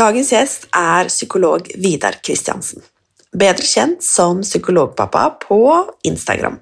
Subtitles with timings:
[0.00, 2.80] Dagens gjest er psykolog Vidar Kristiansen,
[3.36, 5.58] bedre kjent som Psykologpappa på
[6.08, 6.56] Instagram.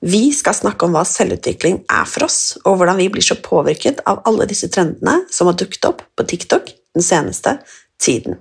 [0.00, 4.00] Vi skal snakke om hva selvutvikling er for oss, og hvordan vi blir så påvirket
[4.08, 7.58] av alle disse trendene som har dukket opp på TikTok den seneste
[8.00, 8.40] tiden.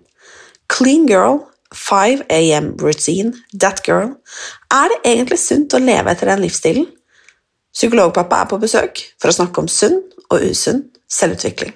[0.71, 1.41] Clean girl,
[1.75, 4.15] 5 am routine, that girl.
[4.71, 6.87] Er det egentlig sunt å leve etter den livsstilen?
[7.75, 11.75] Psykologpappa er på besøk for å snakke om sunn og usunn selvutvikling.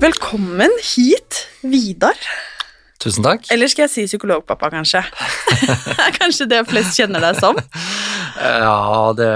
[0.00, 2.16] Velkommen hit, Vidar.
[3.04, 3.42] Tusen takk.
[3.52, 5.02] Eller skal jeg si psykologpappa, kanskje?
[6.18, 7.58] kanskje det flest kjenner deg som?
[8.40, 9.28] Ja, det,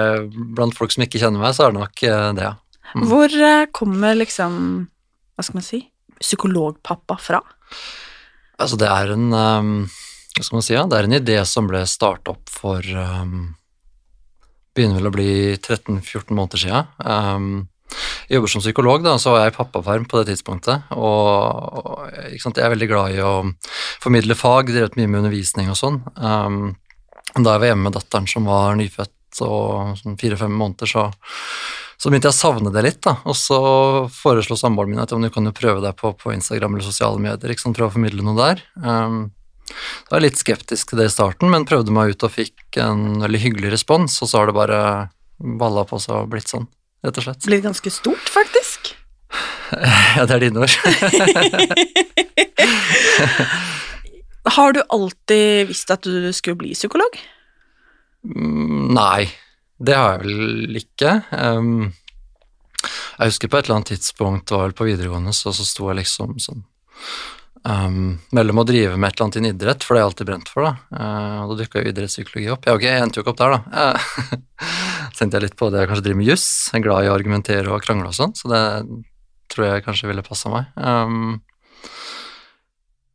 [0.57, 2.55] blant folk som ikke kjenner meg, så er det nok eh, det, ja.
[2.95, 3.05] Mm.
[3.11, 4.57] Hvor eh, kommer liksom,
[5.37, 5.83] hva skal man si,
[6.23, 7.43] psykologpappa fra?
[8.57, 9.71] Altså, det er en um,
[10.33, 10.87] Hva skal man si, ja?
[10.89, 13.53] Det er en idé som ble startet opp for um,
[14.73, 16.89] Begynner vel å bli 13-14 måneder.
[17.05, 17.67] Um,
[18.25, 20.89] jeg jobber som psykolog, da, så var jeg i pappaperm på det tidspunktet.
[20.97, 23.35] Og, og jeg er veldig glad i å
[24.03, 26.01] formidle fag, drevet mye med undervisning og sånn.
[26.17, 26.75] Um,
[27.35, 31.09] da jeg var hjemme med datteren som var nyfødt og sånn fire-fem måneder, så,
[31.99, 33.01] så begynte jeg å savne det litt.
[33.05, 33.61] da, Og så
[34.15, 37.53] foreslo samboeren min at du kan jo prøve deg på, på Instagram eller sosiale medier,
[37.53, 38.63] ikke sant, prøve å formidle noe der.
[38.81, 39.27] Um,
[39.65, 43.21] jeg var litt skeptisk til det i starten, men prøvde meg ut og fikk en
[43.25, 44.81] veldig hyggelig respons, og så har det bare
[45.61, 46.69] balla på seg og blitt sånn
[47.05, 47.47] rett og slett.
[47.47, 48.95] Blitt ganske stort, faktisk.
[50.17, 50.75] ja, det er dine ord.
[54.55, 57.13] Har du alltid visst at du skulle bli psykolog?
[58.29, 59.31] Mm, nei,
[59.81, 61.11] det har jeg vel ikke.
[61.33, 65.89] Jeg husker på et eller annet tidspunkt, det var vel på videregående, så, så sto
[65.91, 66.63] jeg liksom sånn
[67.69, 70.31] um, mellom å drive med et eller annet innen idrett, for det har jeg alltid
[70.31, 70.75] brent for, da.
[70.93, 72.69] Uh, og da dukka jo idrettspsykologi opp.
[72.69, 73.89] Ja, ok, jeg endte jo ikke opp der, da.
[74.65, 76.47] Uh, tenkte jeg litt på det jeg kanskje driver med juss.
[76.71, 78.63] Jeg er glad i å argumentere og krangle og sånn, så det
[79.53, 80.71] tror jeg kanskje ville passa meg.
[80.79, 81.43] Um,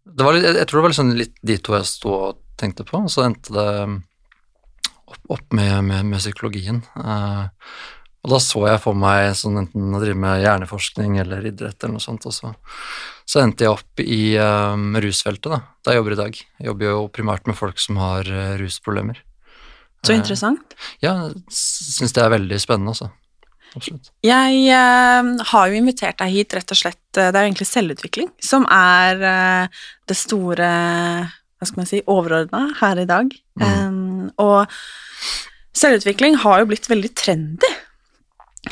[0.05, 3.01] litt, jeg, jeg tror det var liksom litt de to jeg sto og tenkte på,
[3.01, 3.69] og så endte det
[5.09, 6.83] opp, opp med, med, med, psykologien.
[6.95, 7.49] Uh,
[8.19, 11.95] og da så jeg for meg sånn enten å drive med hjerneforskning eller idrett eller
[11.95, 12.51] noe sånt, og så,
[13.23, 16.41] så endte jeg opp i um, rusfeltet, da, der jeg jobber i dag.
[16.59, 19.23] Jeg jobber jo primært med folk som har uh, rusproblemer.
[20.03, 20.75] Så interessant.
[21.03, 21.13] Ja,
[21.51, 23.09] syns det er veldig spennende, altså.
[23.77, 24.11] Absolutt.
[24.25, 28.31] Jeg uh, har jo invitert deg hit rett og slett Det er jo egentlig selvutvikling
[28.41, 30.69] som er eh, det store
[31.29, 33.29] Hva skal man si overordna her i dag.
[33.59, 33.67] Mm.
[33.67, 34.71] Um, og
[35.77, 37.69] selvutvikling har jo blitt veldig trendy.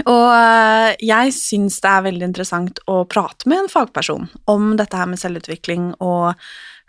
[0.04, 5.00] Og eh, jeg syns det er veldig interessant å prate med en fagperson om dette
[5.00, 6.34] her med selvutvikling, og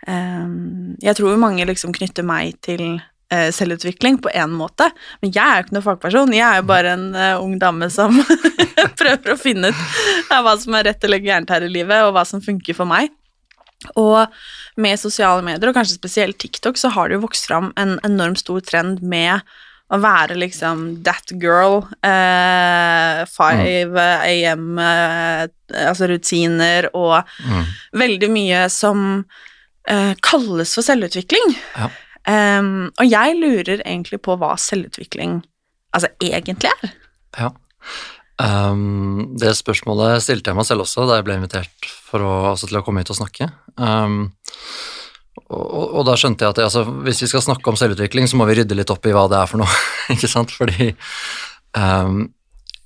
[0.07, 2.99] um, jeg tror mange liksom knytter meg til
[3.31, 4.87] Eh, selvutvikling på én måte,
[5.21, 6.31] men jeg er jo ikke noen fagperson.
[6.33, 8.15] Jeg er jo bare en uh, ung dame som
[9.01, 9.83] prøver å finne ut
[10.31, 13.13] hva som er rett eller gærent her i livet, og hva som funker for meg.
[14.01, 14.33] Og
[14.81, 18.41] med sosiale medier, og kanskje spesielt TikTok, så har det jo vokst fram en enormt
[18.41, 19.45] stor trend med
[19.89, 23.97] å være liksom that girl, eh, 5
[24.51, 27.63] am, altså rutiner, og mm.
[27.97, 29.23] veldig mye som
[30.21, 31.55] kalles for selvutvikling.
[31.73, 31.87] Ja.
[32.29, 35.39] Um, og jeg lurer egentlig på hva selvutvikling
[35.95, 36.91] altså egentlig er.
[37.39, 37.49] Ja.
[38.39, 42.79] Um, det spørsmålet stilte jeg meg selv også da jeg ble invitert å, altså til
[42.79, 43.49] å komme hit og snakke.
[43.75, 44.29] Um,
[45.47, 48.47] og, og, da skjønte jeg at altså, hvis vi skal snakke om selvutvikling, så må
[48.49, 49.79] vi rydde litt opp i hva det er for noe.
[50.15, 50.53] ikke sant?
[50.55, 50.91] Fordi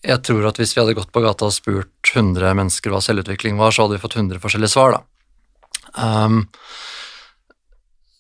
[0.04, 3.60] jeg tror at hvis vi hadde gått på gata og spurt 100 mennesker hva selvutvikling
[3.60, 6.10] var, så hadde vi fått 100 forskjellige svar, da.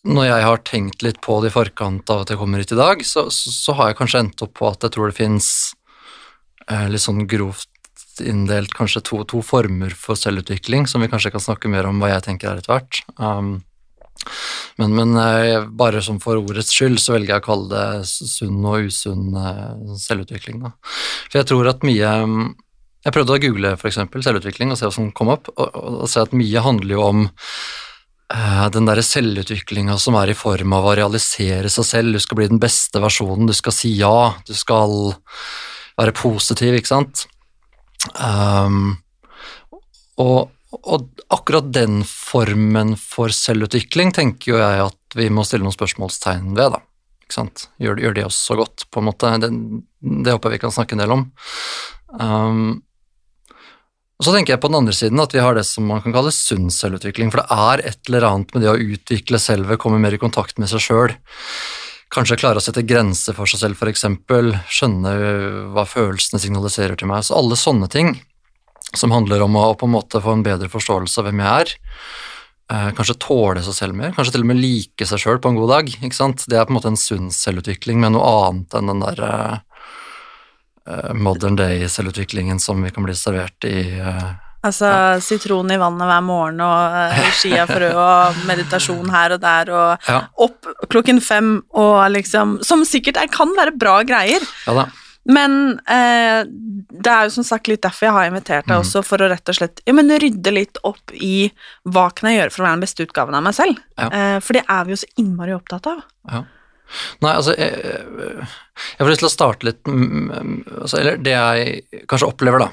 [0.07, 2.79] når jeg har tenkt litt på det i forkant av at jeg kommer hit i
[2.79, 5.49] dag, så, så, så har jeg kanskje endt opp på at jeg tror det fins
[6.69, 7.69] eh, litt sånn grovt
[8.21, 12.11] inndelt kanskje to, to, former for selvutvikling, som vi kanskje kan snakke mer om hva
[12.13, 13.01] jeg tenker er etter hvert.
[13.17, 13.63] Um,
[14.81, 18.59] men, men eh, bare som for ordets skyld så velger jeg å kalle det sunn
[18.65, 20.61] og usunn eh, selvutvikling.
[20.65, 20.73] Da.
[21.29, 22.13] For jeg tror at mye
[23.03, 23.99] Jeg prøvde å google f.eks.
[23.99, 27.25] selvutvikling og se hva som kom opp, og, og se at mye handler jo om
[27.27, 32.39] eh, den derre selvutviklinga som er i form av å realisere seg selv, du skal
[32.39, 35.13] bli den beste versjonen, du skal si ja, du skal
[35.99, 37.27] være positiv, ikke sant.
[38.17, 38.95] Um,
[40.19, 45.75] og og akkurat den formen for selvutvikling tenker jo jeg at vi må stille noen
[45.75, 46.81] spørsmålstegn ved, da.
[47.23, 47.67] Ikke sant?
[47.81, 49.29] Gjør, gjør det oss så godt, på en måte?
[49.43, 49.51] Det,
[50.01, 51.27] det, håper jeg vi kan snakke en del om.
[52.17, 52.65] Um,
[54.19, 56.15] og så tenker jeg på den andre siden at vi har det som man kan
[56.15, 60.01] kalle sunn selvutvikling, for det er et eller annet med det å utvikle selvet, komme
[60.01, 61.15] mer i kontakt med seg sjøl.
[62.13, 64.05] Kanskje klare å sette grenser for seg selv, f.eks.
[64.69, 65.13] Skjønne
[65.73, 67.25] hva følelsene signaliserer til meg.
[67.25, 68.13] Så alle sånne ting
[68.97, 71.73] som handler om å på en måte få en bedre forståelse av hvem jeg er.
[72.71, 75.59] Eh, kanskje tåle seg selv mer, kanskje til og med like seg sjøl på en
[75.59, 75.91] god dag.
[75.93, 76.45] ikke sant?
[76.47, 81.11] Det er på en måte en sunn selvutvikling med noe annet enn den der uh,
[81.13, 83.83] modern day-selvutviklingen som vi kan bli servert i
[84.63, 85.15] Altså ja.
[85.19, 90.21] sitron i vannet hver morgen og uh, chiafrø og meditasjon her og der og ja.
[90.45, 94.45] opp klokken fem og liksom Som sikkert er, kan være bra greier.
[94.63, 94.87] Ja da.
[95.23, 98.81] Men eh, det er jo som sagt litt derfor jeg har invitert deg mm.
[98.83, 101.47] også, for å rett og slett ja, men rydde litt opp i
[101.87, 103.79] hva kan jeg gjøre for å være den beste utgaven av meg selv.
[103.95, 104.09] Ja.
[104.09, 106.03] Eh, for det er vi jo så innmari opptatt av.
[106.31, 106.43] Ja.
[107.23, 112.27] Nei, altså jeg, jeg, får lyst til å starte litt altså, Eller det jeg kanskje
[112.29, 112.67] opplever, da,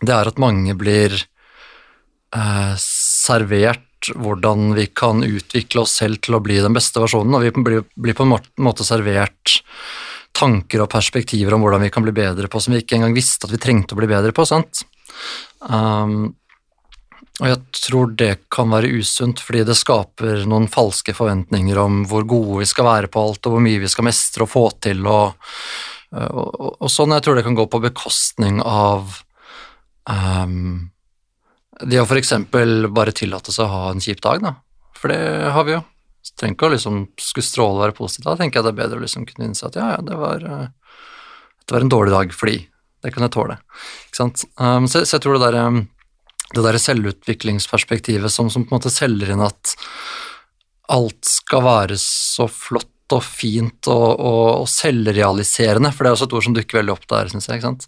[0.00, 3.86] det er at mange blir eh, servert
[4.16, 7.84] hvordan vi kan utvikle oss selv til å bli den beste versjonen, og vi blir,
[8.00, 8.32] blir på en
[8.64, 9.60] måte servert
[10.36, 13.48] tanker og perspektiver om hvordan vi kan bli bedre på som vi ikke engang visste
[13.48, 14.46] at vi trengte å bli bedre på.
[14.48, 14.84] sant?
[15.66, 16.32] Um,
[17.40, 22.26] og jeg tror det kan være usunt, fordi det skaper noen falske forventninger om hvor
[22.28, 25.00] gode vi skal være på alt, og hvor mye vi skal mestre og få til,
[25.08, 25.40] og,
[26.12, 27.14] og, og, sånn.
[27.16, 29.22] Jeg tror det kan gå på bekostning av
[30.04, 30.90] um,
[31.80, 32.34] det å f.eks.
[32.52, 34.54] bare tillate seg å ha en kjip dag, da.
[35.00, 35.82] For det har vi jo.
[36.20, 38.26] Så trenger ikke å liksom skulle stråle og være positiv.
[38.28, 40.44] Da tenker jeg det er bedre å liksom kunne innse at ja, ja, det var,
[40.44, 40.98] uh,
[41.64, 42.58] det var en dårlig dag fordi
[43.00, 43.56] det kan jeg tåle.
[44.08, 44.44] Ikke sant?
[44.60, 45.82] Um, så, så, jeg tror det der, um,
[46.52, 49.74] det der selvutviklingsperspektivet som, som, på en måte selger inn at
[50.90, 56.28] alt skal være så flott og fint og, og, og selvrealiserende, for det er også
[56.28, 57.58] et ord som dukker veldig opp der, syns jeg.
[57.58, 57.86] ikke sant?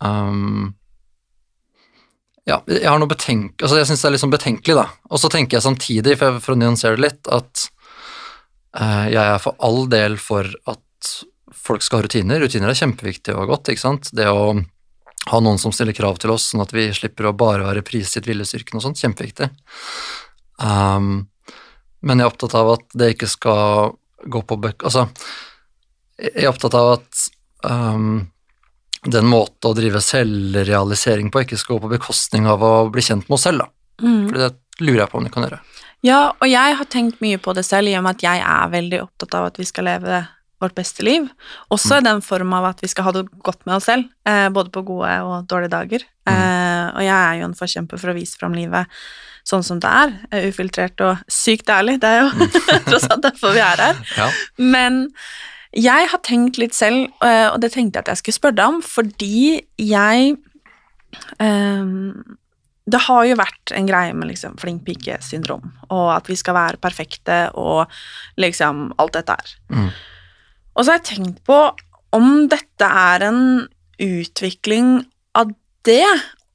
[0.00, 0.72] Um,
[2.50, 3.56] ja, jeg har noe betenk...
[3.60, 4.86] Altså, jeg syns det er litt sånn betenkelig, da.
[5.10, 7.66] Og så tenker jeg samtidig, for, for å nyansere det litt, at
[8.78, 11.12] uh, jeg er for all del for at
[11.60, 12.42] folk skal ha rutiner.
[12.42, 14.10] Rutiner er kjempeviktig og godt, ikke sant.
[14.16, 14.52] Det å
[15.30, 18.28] ha noen som stiller krav til oss, sånn at vi slipper å bare være prisgitt
[18.28, 19.50] viljestyrken og sånt, kjempeviktig.
[20.60, 21.28] Um,
[22.00, 23.96] men jeg er opptatt av at det ikke skal
[24.30, 24.84] gå på bøk...
[24.88, 25.06] Altså,
[26.20, 27.26] jeg er opptatt av at
[27.68, 28.28] um,
[29.06, 33.28] den måten å drive selvrealisering på ikke skal gå på bekostning av å bli kjent
[33.28, 33.70] med oss selv, da.
[34.04, 34.26] Mm.
[34.28, 34.50] For det
[34.84, 35.60] lurer jeg på om du kan gjøre.
[36.04, 38.70] Ja, og jeg har tenkt mye på det selv, i og med at jeg er
[38.72, 40.22] veldig opptatt av at vi skal leve
[40.60, 41.28] vårt beste liv.
[41.72, 42.08] Også i mm.
[42.08, 44.84] den form av at vi skal ha det godt med oss selv, eh, både på
[44.88, 46.04] gode og dårlige dager.
[46.28, 46.32] Mm.
[46.34, 49.00] Eh, og jeg er jo en forkjemper for å vise fram livet
[49.48, 51.98] sånn som det er, eh, ufiltrert og sykt ærlig.
[52.02, 52.58] Det er jo mm.
[52.90, 54.02] tross alt derfor vi er her.
[54.18, 54.28] Ja.
[54.60, 55.06] Men
[55.76, 58.72] jeg har tenkt litt selv, eh, og det tenkte jeg at jeg skulle spørre deg
[58.72, 60.36] om, fordi jeg
[61.38, 62.36] um,
[62.90, 66.80] Det har jo vært en greie med liksom flink pike-syndrom, og at vi skal være
[66.82, 67.86] perfekte og
[68.40, 69.52] liksom alt dette her.
[69.70, 69.90] Mm.
[70.74, 71.60] Og så har jeg tenkt på
[72.16, 73.42] om dette er en
[74.02, 75.04] utvikling
[75.38, 75.52] av
[75.86, 76.08] det,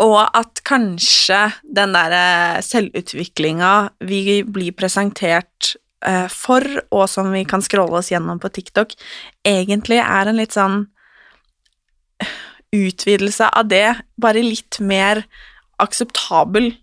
[0.03, 3.71] og at kanskje den derre selvutviklinga
[4.03, 5.84] vi blir presentert Eh,
[6.31, 8.93] for, og som vi kan scrolle oss gjennom på TikTok,
[9.45, 10.83] egentlig er en litt sånn
[12.75, 13.87] utvidelse av det,
[14.21, 15.23] bare litt mer
[15.81, 16.73] akseptabel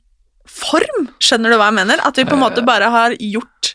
[0.49, 1.09] form.
[1.23, 2.03] Skjønner du hva jeg mener?
[2.05, 3.75] At vi på en måte bare har gjort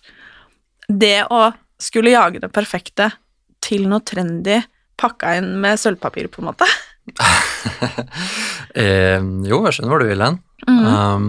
[0.88, 1.50] det å
[1.82, 3.12] skulle jage det perfekte
[3.64, 4.60] til noe trendy,
[4.98, 6.68] pakka inn med sølvpapir, på en måte.
[8.82, 10.40] eh, jo, jeg skjønner hvor du vil hen.
[10.68, 10.86] Mm.
[10.88, 11.28] Um,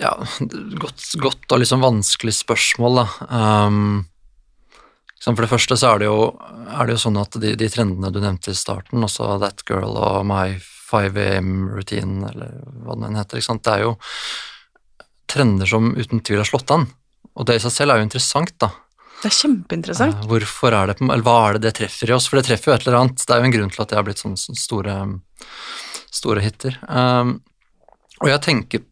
[0.00, 0.14] ja,
[0.80, 3.06] godt, godt, og liksom vanskelig spørsmål, da.
[3.30, 4.06] Um,
[5.20, 6.30] for det første så er det jo,
[6.72, 9.98] er det jo sånn at de, de, trendene du nevnte i starten, også That Girl
[10.00, 10.54] og My
[10.90, 13.96] 5 AM Routine, eller hva den heter, det er jo
[15.30, 16.88] trender som uten tvil har slått an.
[17.38, 18.72] Og det i seg selv er jo interessant, da.
[19.20, 20.16] Det er kjempeinteressant.
[20.16, 22.26] Eh, Hvorfor er det, eller hva er det det treffer i oss?
[22.30, 23.20] For det treffer jo et eller annet.
[23.20, 24.94] Det er jo en grunn til at det har blitt sånne, sånne store,
[26.20, 26.78] store hiter.
[26.88, 27.36] Um,
[28.20, 28.86] og jeg tenker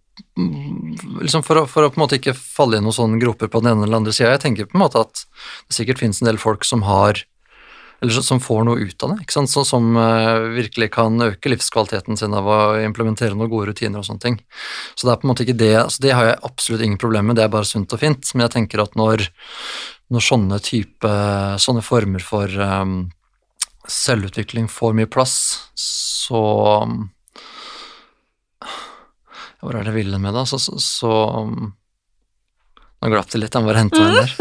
[1.23, 3.63] liksom for, å, for å på en måte ikke falle i noen sånne groper på
[3.63, 5.25] den ene eller andre sida, jeg tenker på en måte at
[5.69, 7.25] det sikkert finnes en del folk som har
[8.01, 9.51] eller som får noe ut av det, ikke sant?
[9.51, 14.07] Så, som uh, virkelig kan øke livskvaliteten sin av å implementere noen gode rutiner og
[14.07, 14.37] sånne ting.
[14.95, 17.33] Så det er på en måte ikke det, altså det har jeg absolutt ingen problemer
[17.33, 19.27] med, det er bare sunt og fint, men jeg tenker at når,
[20.15, 21.15] når sånne type,
[21.65, 23.01] sånne former for um,
[23.91, 25.37] selvutvikling får mye plass,
[25.75, 26.45] så
[26.87, 27.09] um,
[29.63, 30.47] Hvor er det ville med det?
[30.51, 31.13] Så, så, så
[31.43, 31.73] um,
[32.99, 34.33] Nå glapp det litt, jeg må bare hente meg inn der.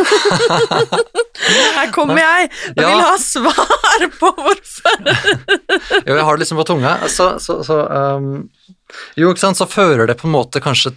[1.77, 2.47] Her kommer jeg!
[2.74, 4.95] Jeg vil ha svar på hvorfor.
[6.07, 6.95] Jo, jeg har det liksom på tunga.
[7.13, 7.77] Så, så, så
[8.17, 8.47] um,
[9.13, 10.95] Jo, ikke sant, så fører det på en måte kanskje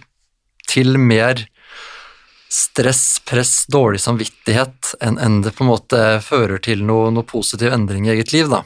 [0.71, 1.45] til mer
[2.51, 7.71] stress, press, dårlig samvittighet enn en det på en måte fører til noe, noe positiv
[7.71, 8.65] endring i eget liv, da.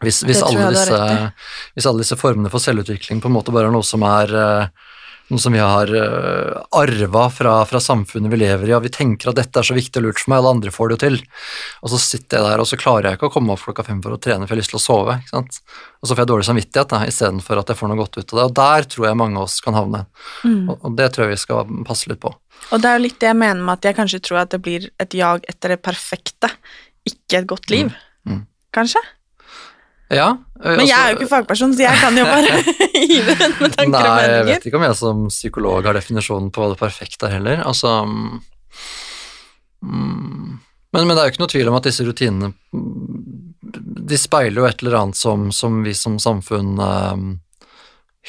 [0.00, 1.00] Hvis, hvis, alle disse,
[1.76, 4.86] hvis alle disse formene for selvutvikling på en måte bare er noe som er eh,
[5.30, 9.30] noe som vi har uh, arva fra, fra samfunnet vi lever i, og vi tenker
[9.30, 11.18] at dette er så viktig og lurt for meg, alle andre får det jo til.
[11.84, 14.00] Og så sitter jeg der, og så klarer jeg ikke å komme opp klokka fem
[14.02, 15.16] for å trene, for jeg har lyst til å sove.
[15.20, 15.60] ikke sant?
[16.00, 18.48] Og så får jeg dårlig samvittighet istedenfor at jeg får noe godt ut av det.
[18.48, 20.02] Og der tror jeg mange av oss kan havne.
[20.50, 22.34] Og, og det tror jeg vi skal passe litt på.
[22.74, 24.62] Og det er jo litt det jeg mener med at jeg kanskje tror at det
[24.66, 26.50] blir et jag etter det perfekte,
[27.06, 27.94] ikke et godt liv.
[28.26, 28.42] Mm.
[28.74, 29.02] Kanskje?
[30.10, 32.62] Ja, Men jeg er jo altså- ikke fagperson, så jeg kan jo bare
[33.10, 36.50] gi rundt med tanker Nei, og jeg vet ikke om jeg som psykolog har definisjonen
[36.50, 37.62] på hva det perfekte er heller.
[37.62, 38.40] Altså mm,
[40.90, 43.54] men, men det er jo ikke noe tvil om at disse rutinene mm,
[44.10, 47.22] De speiler jo et eller annet som, som vi som samfunn eh,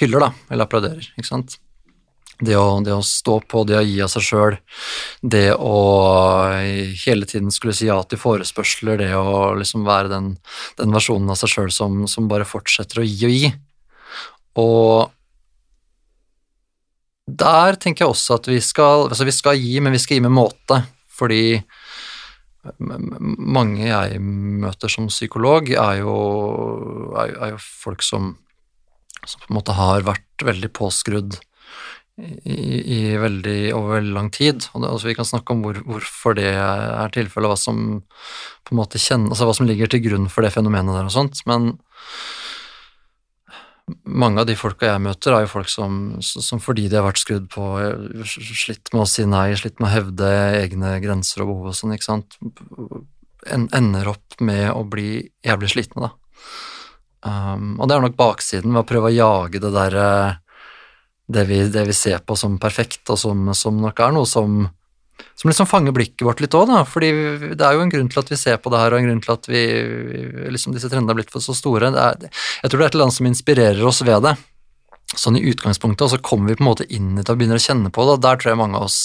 [0.01, 1.57] hyller, da, eller applauderer, ikke sant.
[2.41, 4.55] Det å, det å stå på, det å gi av seg sjøl,
[5.21, 5.75] det å
[7.03, 10.31] hele tiden skulle si ja til forespørsler, det å liksom være den,
[10.79, 13.51] den versjonen av seg sjøl som, som bare fortsetter å gi og gi.
[14.61, 15.11] Og
[17.31, 20.25] der tenker jeg også at vi skal, altså vi skal gi, men vi skal gi
[20.25, 20.81] med måte,
[21.13, 21.61] fordi
[22.81, 28.33] mange jeg møter som psykolog, er, jo- er jo folk som,
[29.25, 31.37] som på en måte har vært veldig påskrudd
[32.21, 34.67] i, i veldig, over veldig lang tid.
[34.73, 37.81] Og det, altså vi kan snakke om hvor, hvorfor det er tilfellet, hva som
[38.67, 41.15] på en måte kjenner, altså hva som ligger til grunn for det fenomenet der og
[41.15, 41.73] sånt, men
[44.05, 47.21] mange av de folka jeg møter, er jo folk som, som fordi de har vært
[47.21, 47.65] skrudd på,
[48.27, 50.29] slitt med å si nei, slitt med å hevde
[50.61, 52.37] egne grenser og behov og sånn, ikke sant,
[53.51, 56.13] en, ender opp med å bli jævlig slitne, da.
[57.21, 60.05] Um, og det er nok baksiden ved å prøve å jage det derre
[61.27, 64.69] det, vi- det vi ser på som perfekt, og som, som nok er noe som
[65.37, 66.79] som liksom fanger blikket vårt litt òg, da.
[66.87, 67.09] Fordi
[67.53, 69.19] det er jo en grunn til at vi ser på det her, og en grunn
[69.21, 69.59] til at vi,
[70.49, 71.91] liksom disse trendene har blitt for så store.
[71.93, 74.33] Er, jeg tror det er et eller annet som inspirerer oss ved det,
[75.13, 77.61] sånn i utgangspunktet, og så kommer vi på en måte inn i det og begynner
[77.61, 78.99] å kjenne på det, og der tror jeg mange av oss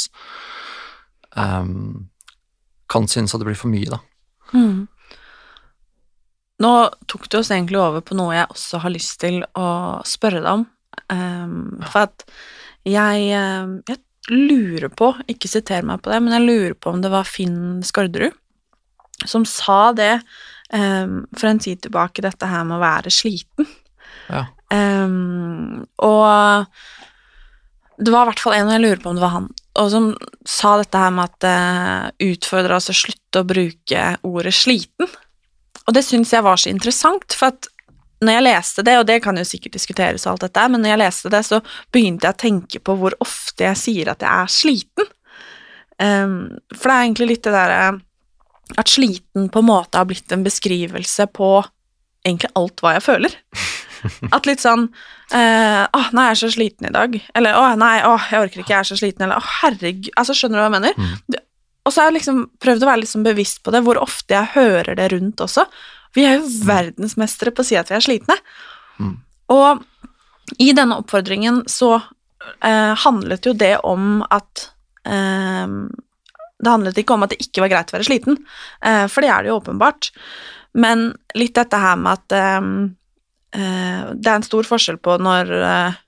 [1.37, 2.09] um,
[2.89, 4.01] kan synes at det blir for mye, da.
[4.57, 4.87] Mm.
[6.65, 6.73] Nå
[7.13, 9.69] tok du oss egentlig over på noe jeg også har lyst til å
[10.09, 10.65] spørre deg om.
[11.13, 12.27] Ehm, for at
[12.87, 17.03] jeg, ehm, jeg lurer på, ikke siter meg på det, men jeg lurer på om
[17.03, 18.35] det var Finn Skårderud
[19.25, 20.21] som sa det
[20.73, 23.69] um, for en tid tilbake, dette her med å være sliten.
[24.29, 24.47] Ja.
[24.73, 26.67] Um, og
[27.97, 29.47] det var i hvert fall en, og jeg lurer på om det var han,
[29.81, 30.11] og som
[30.49, 35.09] sa dette her med at uh, utfordra oss å slutte å bruke ordet sliten.
[35.87, 37.71] Og det syns jeg var så interessant, for at
[38.25, 40.95] når jeg leste det, og det kan jo sikkert diskuteres og alt dette, men når
[40.95, 41.61] jeg leste det, så
[41.93, 45.11] begynte jeg å tenke på hvor ofte jeg sier at jeg er sliten.
[45.97, 46.37] Um,
[46.75, 47.81] for det er egentlig litt det derre
[48.77, 51.51] at sliten på en måte har blitt en beskrivelse på
[52.27, 53.37] egentlig alt hva jeg føler.
[54.35, 54.89] At litt sånn
[55.35, 58.63] eh, 'Å, nei, jeg er så sliten i dag.' Eller 'Å, nei, å, jeg orker
[58.63, 60.99] ikke, jeg er så sliten.' Eller 'Å, herregud' Altså, skjønner du hva jeg mener?
[60.99, 61.39] Mm.
[61.87, 64.35] Og så har jeg liksom prøvd å være litt sånn bevisst på det, hvor ofte
[64.35, 65.69] jeg hører det rundt også.
[66.17, 68.37] Vi er jo verdensmestere på å si at vi er slitne.
[69.53, 69.85] Og
[70.63, 74.69] i denne oppfordringen så eh, handlet jo det om at
[75.07, 75.67] eh,
[76.57, 78.39] Det handlet ikke om at det ikke var greit å være sliten,
[78.81, 80.11] eh, for det er det jo åpenbart.
[80.77, 82.71] Men litt dette her med at eh,
[83.61, 86.01] eh, det er en stor forskjell på når eh,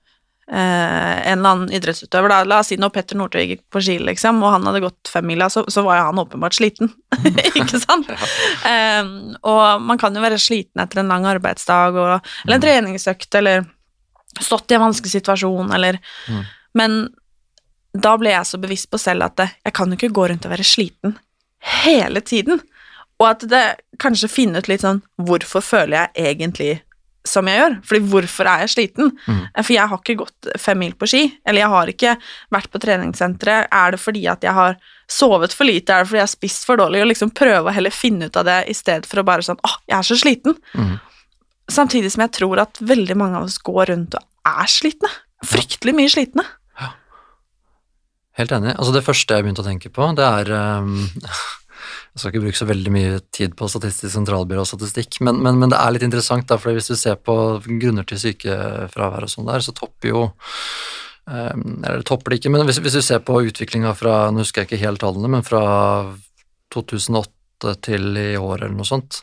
[0.49, 4.41] en eller annen idrettsutøver, da, la oss si når Petter Northug gikk på ski, liksom,
[4.41, 6.93] og han hadde gått femmila, så, så var jo han åpenbart sliten,
[7.61, 8.09] ikke sant?
[8.65, 9.11] Eh,
[9.45, 13.67] og man kan jo være sliten etter en lang arbeidsdag, og, eller en treningsøkt, eller
[14.41, 16.01] stått i en vanskelig situasjon, eller
[16.77, 17.09] Men
[17.97, 20.47] da ble jeg så bevisst på selv at det, jeg kan jo ikke gå rundt
[20.47, 21.17] og være sliten
[21.83, 22.61] hele tiden.
[23.19, 23.65] Og at det
[23.99, 26.69] kanskje finne ut litt sånn Hvorfor føler jeg egentlig
[27.27, 27.75] som jeg gjør?
[27.89, 29.11] Fordi hvorfor er jeg sliten?
[29.27, 29.41] Mm.
[29.59, 32.15] For jeg har ikke gått fem mil på ski, eller jeg har ikke
[32.55, 33.69] vært på treningssenteret.
[33.75, 34.79] Er det fordi at jeg har
[35.11, 35.93] sovet for lite?
[35.95, 37.03] Er det fordi jeg har spist for dårlig?
[37.05, 39.61] Og liksom prøve å heller finne ut av det i stedet for å bare sånn
[39.67, 40.59] åh, jeg er så sliten.
[40.75, 40.97] Mm.
[41.69, 45.11] Samtidig som jeg tror at veldig mange av oss går rundt og er slitne.
[45.47, 46.45] Fryktelig mye slitne.
[46.81, 46.95] Ja.
[48.41, 48.75] Helt enig.
[48.77, 51.03] Altså det første jeg begynte å tenke på, det er um,
[52.13, 55.59] Jeg skal ikke bruke så veldig mye tid på Statistisk sentralbyrå og statistikk, men, men,
[55.61, 57.35] men, det er litt interessant, da, for hvis du ser på
[57.67, 60.25] grunner til sykefravær og sånn der, så topper jo
[61.29, 64.63] eller Eller topper det ikke, men hvis, hvis du ser på utviklinga fra Nå husker
[64.63, 65.61] jeg ikke helt tallene, men fra
[66.73, 69.19] 2008 til i år eller noe sånt,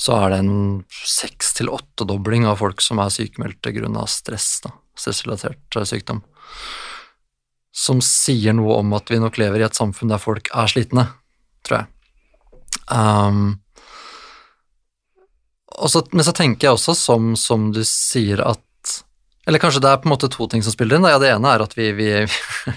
[0.00, 0.56] så er det en
[0.90, 6.24] seks til åttedobling av folk som er sykemeldte grunna stress, da, stressrelatert sykdom
[7.74, 11.08] som sier noe om at vi nok lever i et samfunn der folk er slitne,
[11.66, 11.90] tror jeg.
[12.90, 13.56] Um,
[15.88, 18.60] så, men så tenker jeg også, som, som, du sier, at
[19.48, 21.08] Eller kanskje det er på en måte to ting som spiller inn.
[21.10, 22.10] Ja, det ene er at vi, vi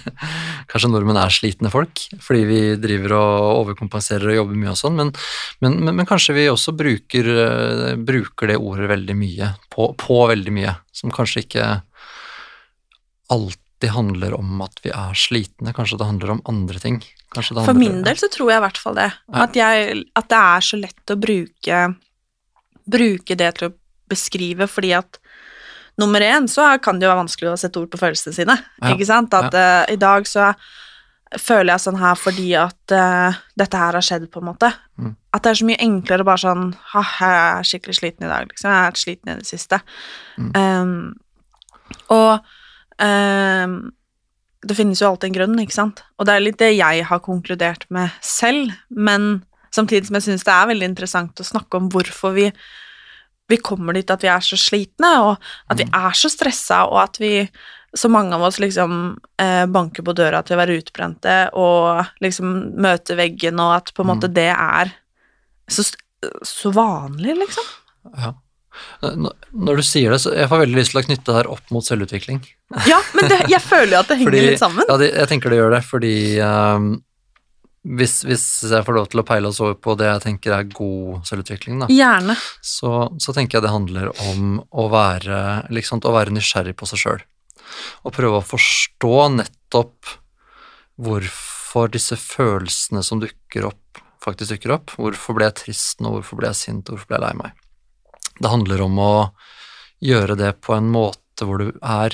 [0.71, 4.97] Kanskje nordmenn er slitne folk, fordi vi driver og overkompenserer og jobber mye og sånn,
[4.97, 5.13] men,
[5.63, 7.29] men, men, men, kanskje vi også bruker,
[8.09, 11.69] bruker det ordet veldig mye, på, på veldig mye, som kanskje ikke
[13.31, 17.03] alltid alltid handler om at vi er slitne, kanskje det handler om andre ting.
[17.33, 19.11] For min del så tror jeg i hvert fall det.
[19.27, 19.43] Ja.
[19.43, 21.93] At, jeg, at, det er så lett å bruke,
[22.85, 23.75] bruke det til å
[24.09, 25.19] beskrive, fordi at
[25.97, 28.93] nummer én så kan det jo være vanskelig å sette ord på følelsene sine, ja.
[28.93, 29.33] ikke sant?
[29.33, 29.83] At ja.
[29.83, 30.53] uh, i dag så
[31.37, 34.71] føler jeg sånn her fordi at uh, dette her har skjedd, på en måte.
[34.97, 35.13] Mm.
[35.35, 38.47] At det er så mye enklere bare sånn Ha, jeg er skikkelig sliten i dag,
[38.49, 38.71] liksom.
[38.71, 39.83] Jeg vært sliten i det siste.
[40.39, 40.53] Mm.
[40.55, 42.47] Um, og
[42.97, 46.01] det finnes jo alltid en grunn, ikke sant?
[46.17, 49.45] Og det er litt det jeg har konkludert med selv, men
[49.75, 52.47] samtidig som jeg syns det er veldig interessant å snakke om hvorfor vi,
[53.51, 55.97] vi kommer dit at vi er så slitne, og at vi mm.
[55.99, 57.33] er så stressa, og at vi
[57.97, 62.57] så mange av oss liksom eh, banker på døra til å være utbrente og liksom
[62.83, 64.35] møter veggen, og at på en måte mm.
[64.35, 64.91] det er
[65.71, 65.85] så,
[66.45, 67.71] så vanlig, liksom.
[68.17, 68.33] Ja.
[69.01, 71.73] Når du sier det, så jeg får veldig lyst til å knytte det her opp
[71.73, 72.39] mot selvutvikling.
[72.89, 74.87] Ja, men det, jeg føler jo at det henger fordi, litt sammen.
[74.89, 76.89] Ja, det, jeg tenker det gjør det, fordi um,
[77.87, 80.69] hvis, hvis, jeg får lov til å peile oss over på det jeg tenker er
[80.73, 82.35] god selvutvikling, da, Gjerne.
[82.59, 82.91] Så,
[83.23, 85.41] så, tenker jeg det handler om å være,
[85.73, 87.23] liksom, å være nysgjerrig på seg sjøl.
[88.07, 90.17] Og prøve å forstå nettopp
[90.97, 94.97] hvorfor disse følelsene som dukker opp, faktisk dukker opp.
[94.97, 97.66] Hvorfor ble jeg trist nå, hvorfor ble jeg sint, hvorfor ble jeg lei meg?
[98.37, 99.13] Det handler om å
[100.03, 102.13] gjøre det på en måte hvor du er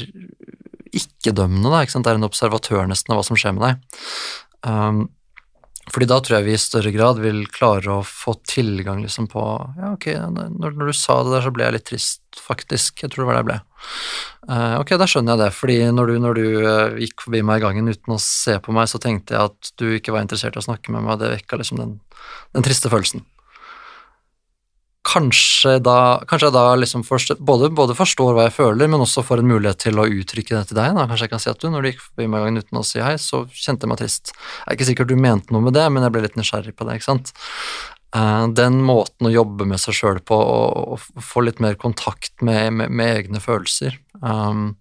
[0.93, 4.01] ikke-dømmende, ikke det er en observatør nesten av hva som skjer med deg.
[4.63, 5.05] Um,
[5.91, 9.41] fordi da tror jeg vi i større grad vil klare å få tilgang liksom på
[9.75, 13.03] Ja, ok, når, når, du sa det der, så ble jeg litt trist, faktisk.
[13.03, 13.57] Jeg tror det var det jeg ble.
[14.47, 17.59] Uh, ok, da skjønner jeg det, fordi når du, når du uh, gikk forbi meg
[17.59, 20.55] i gangen uten å se på meg, så tenkte jeg at du ikke var interessert
[20.55, 21.97] i å snakke med meg, og det vekka liksom den,
[22.55, 23.25] den triste følelsen
[25.03, 29.41] kanskje da, kanskje da liksom forstår, både, både, forstår hva jeg føler, men også får
[29.41, 30.95] en mulighet til å uttrykke det til deg.
[30.95, 31.07] Da.
[31.09, 33.15] Kanskje jeg kan si at du, når du gikk forbi meg uten å si hei,
[33.19, 34.31] så kjente jeg meg trist.
[34.31, 36.87] Jeg er ikke sikkert du mente noe med det, men jeg ble litt nysgjerrig på
[36.87, 36.97] det.
[36.97, 37.33] ikke sant?
[38.13, 42.71] Uh, den måten å jobbe med seg sjøl på, å få litt mer kontakt med,
[42.77, 44.71] med, med egne følelser, um,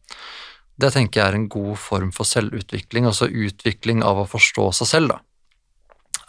[0.80, 4.90] det tenker jeg er en god form for selvutvikling, altså utvikling av å forstå seg
[4.90, 5.20] selv, da.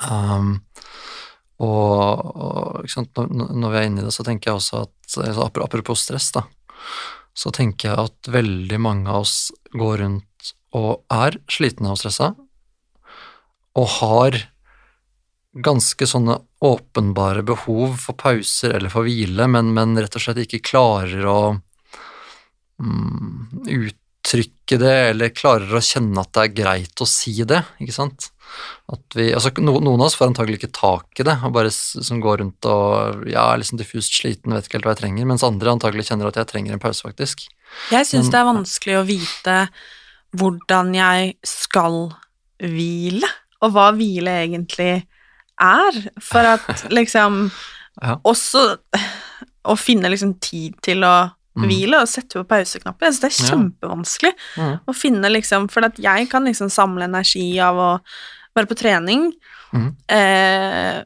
[0.04, 0.58] Um,
[1.62, 6.06] og, og når, vi er inne i det, så tenker jeg også at altså, Apropos
[6.06, 6.46] stress, da,
[7.34, 12.34] så tenker jeg at veldig mange av oss går rundt og er slitne og stressa,
[13.78, 14.40] og har
[15.54, 20.64] ganske sånne åpenbare behov for pauser eller for hvile, men, men rett og slett ikke
[20.66, 21.40] klarer å
[22.82, 23.70] mm,
[24.34, 28.30] uttrykke det, eller klarer å kjenne at det er greit å si det, ikke sant.
[28.92, 32.22] At vi, altså, noen av oss får antagelig ikke tak i det, og bare som
[32.24, 35.46] går rundt og ja, er liksom diffust sliten, vet ikke helt hva jeg trenger, mens
[35.48, 37.46] andre antagelig kjenner at jeg trenger en pause, faktisk.
[37.94, 39.58] Jeg syns det er vanskelig å vite
[40.38, 42.02] hvordan jeg skal
[42.62, 43.30] hvile,
[43.64, 44.92] og hva hvile egentlig
[45.62, 47.48] er, for at liksom
[48.02, 48.16] ja.
[48.26, 48.62] Også
[49.70, 51.16] å finne liksom tid til å.
[51.62, 53.06] Hvile og sette på pauseknappen.
[53.06, 54.68] Jeg syns det er kjempevanskelig ja.
[54.68, 54.76] mm.
[54.90, 57.90] å finne liksom For at jeg kan liksom samle energi av å
[58.54, 59.32] være på trening,
[59.74, 59.88] mm.
[60.14, 61.00] eh,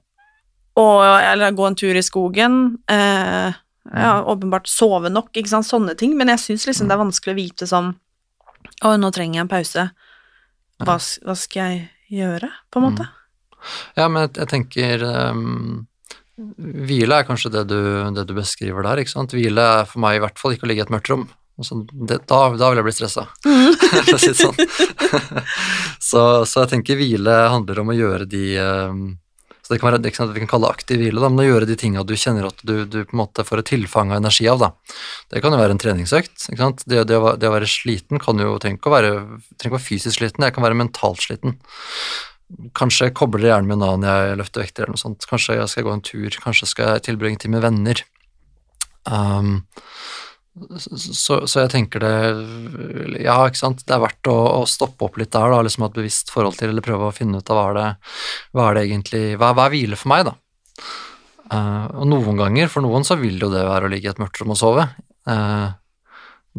[0.78, 2.78] og, eller gå en tur i skogen.
[2.92, 3.56] Eh,
[3.88, 4.28] ja, mm.
[4.34, 7.40] åpenbart sove nok, ikke sant, sånne ting, men jeg syns liksom det er vanskelig å
[7.40, 7.94] vite sånn
[8.84, 9.86] Å, nå trenger jeg en pause.
[10.84, 13.08] hva, hva skal jeg gjøre, på en måte?
[13.98, 15.88] Ja, men jeg, jeg tenker ehm,
[16.38, 17.80] Hvile er kanskje det du,
[18.14, 19.34] det du beskriver der, ikke sant.
[19.34, 21.28] Hvile er for meg i hvert fall ikke å ligge i et mørkt rom.
[21.58, 24.60] Altså, det, da, da vil jeg bli stressa, for å si det sånn.
[26.10, 29.08] så, så jeg tenker hvile handler om å gjøre de ehm,
[29.68, 31.68] så det kan være det kan, vi kan kalle aktiv hvile, da, men å gjøre
[31.68, 34.46] de tinga du kjenner at du, du på en måte får et tilfang av energi
[34.48, 34.62] av.
[34.62, 34.70] da.
[35.34, 36.46] Det kan jo være en treningsøkt.
[36.54, 36.86] ikke sant?
[36.88, 40.22] Det, det, å, det å være sliten kan jo trenger trenger ikke å være fysisk
[40.22, 41.58] sliten, jeg kan være mentalt sliten.
[42.78, 45.26] Kanskje jeg kobler hjernen min av når jeg løfter vekter eller noe sånt.
[45.28, 48.04] Kanskje jeg skal gå en tur, kanskje skal jeg tilbringe tid med venner.
[49.08, 49.58] Um,
[50.80, 55.20] så, så jeg tenker det Ja, ikke sant, det er verdt å, å stoppe opp
[55.22, 57.60] litt der, da, liksom ha et bevisst forhold til, eller prøve å finne ut av
[57.60, 57.90] hva er det,
[58.58, 60.34] hva er det egentlig Hva, hva er hvile for meg, da?
[61.48, 64.24] Uh, og noen ganger, for noen så vil jo det være å ligge i et
[64.24, 64.88] mørkt rom og sove.
[65.28, 65.68] Eh,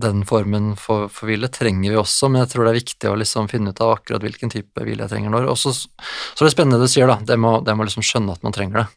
[0.02, 3.18] den formen for, for hvile trenger vi også, men jeg tror det er viktig å
[3.18, 5.48] liksom finne ut av akkurat hvilken type hvile jeg trenger når.
[5.52, 7.18] Og så er det spennende det du sier, da.
[7.22, 8.88] Det må, det må liksom skjønne at man trenger det.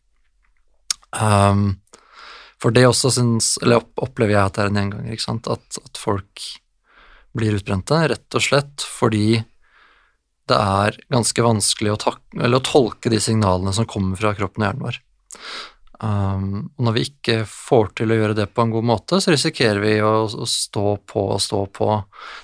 [1.22, 1.64] Um,
[2.62, 5.50] for det også syns, eller opp, opplever jeg at det er en gjenganger, ikke sant.
[5.52, 6.46] At, at folk
[7.38, 9.42] blir utbrente, rett og slett fordi
[10.52, 14.68] det er ganske vanskelig å, tak å tolke de signalene som kommer fra kroppen og
[14.68, 15.00] hjernen vår.
[16.02, 19.34] Um, og når vi ikke får til å gjøre det på en god måte, så
[19.36, 21.90] risikerer vi å, å stå på og stå på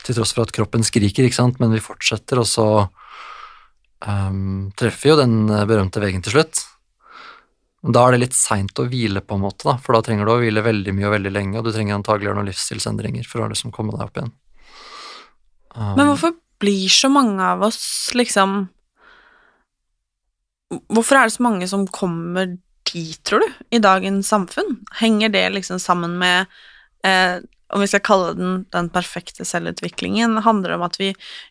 [0.06, 2.68] til tross for at kroppen skriker, ikke sant, men vi fortsetter, og så
[4.06, 6.62] um, treffer jo den berømte veggen til slutt.
[7.88, 10.36] Da er det litt seint å hvile, på en måte, da, for da trenger du
[10.36, 13.50] å hvile veldig mye og veldig lenge, og du trenger antagelig noen livsstilsendringer for å
[13.50, 14.34] liksom komme deg opp igjen.
[15.74, 17.82] Um, Men hvorfor blir så mange av oss
[18.18, 18.68] liksom
[20.92, 22.58] Hvorfor er det så mange som kommer
[22.92, 24.78] dit, tror du, i dagens samfunn?
[25.02, 26.48] Henger det liksom sammen med
[27.08, 27.38] eh,
[27.76, 31.10] om vi skal kalle den den perfekte selvutviklingen, handler det om at vi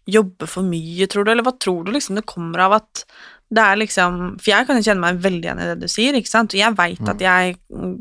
[0.08, 3.04] jobber for mye, tror du, eller hva tror du liksom det kommer av at
[3.52, 6.16] det er liksom For jeg kan jo kjenne meg veldig igjen i det du sier,
[6.18, 7.92] ikke sant, og jeg veit at jeg mm,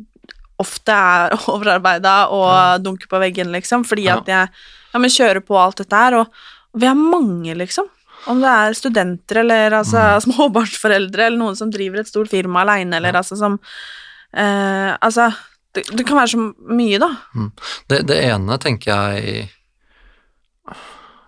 [0.63, 4.17] ofte er overarbeida og dunker på veggen, liksom, fordi Ja.
[4.23, 4.49] at jeg
[4.95, 7.87] ja, men kjører på alt dette her, og vi er mange, liksom.
[8.31, 12.97] Om det er studenter eller altså, småbarnsforeldre eller noen som driver et stort firma aleine,
[12.97, 13.59] eller altså som
[14.33, 15.29] eh, Altså,
[15.75, 16.45] det, det kan være så
[16.79, 17.11] mye, da.
[17.91, 19.49] Det, det ene tenker jeg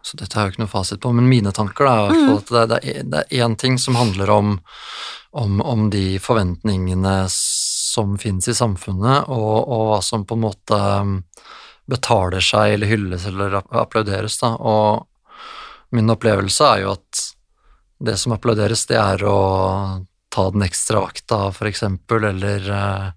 [0.01, 2.39] Så dette har jeg jo ikke noe fasit på, men mine tanker da, er fall
[2.39, 4.55] at det, det, er, det er én ting som handler om,
[5.36, 10.77] om, om de forventningene som finnes i samfunnet, og, og hva som på en måte
[10.77, 11.19] um,
[11.89, 14.38] betaler seg eller hylles eller applauderes.
[14.39, 14.53] Da.
[14.55, 15.07] Og
[15.95, 17.23] min opplevelse er jo at
[18.04, 19.38] det som applauderes, det er å
[20.34, 23.08] ta den ekstra vakta, eksempel, eller eh,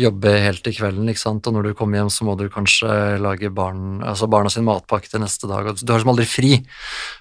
[0.00, 3.18] jobbe helt til kvelden, ikke sant, og når du kommer hjem så må du kanskje
[3.20, 6.52] lage barn, altså barna sin matpakke til neste dag, og du har liksom aldri fri.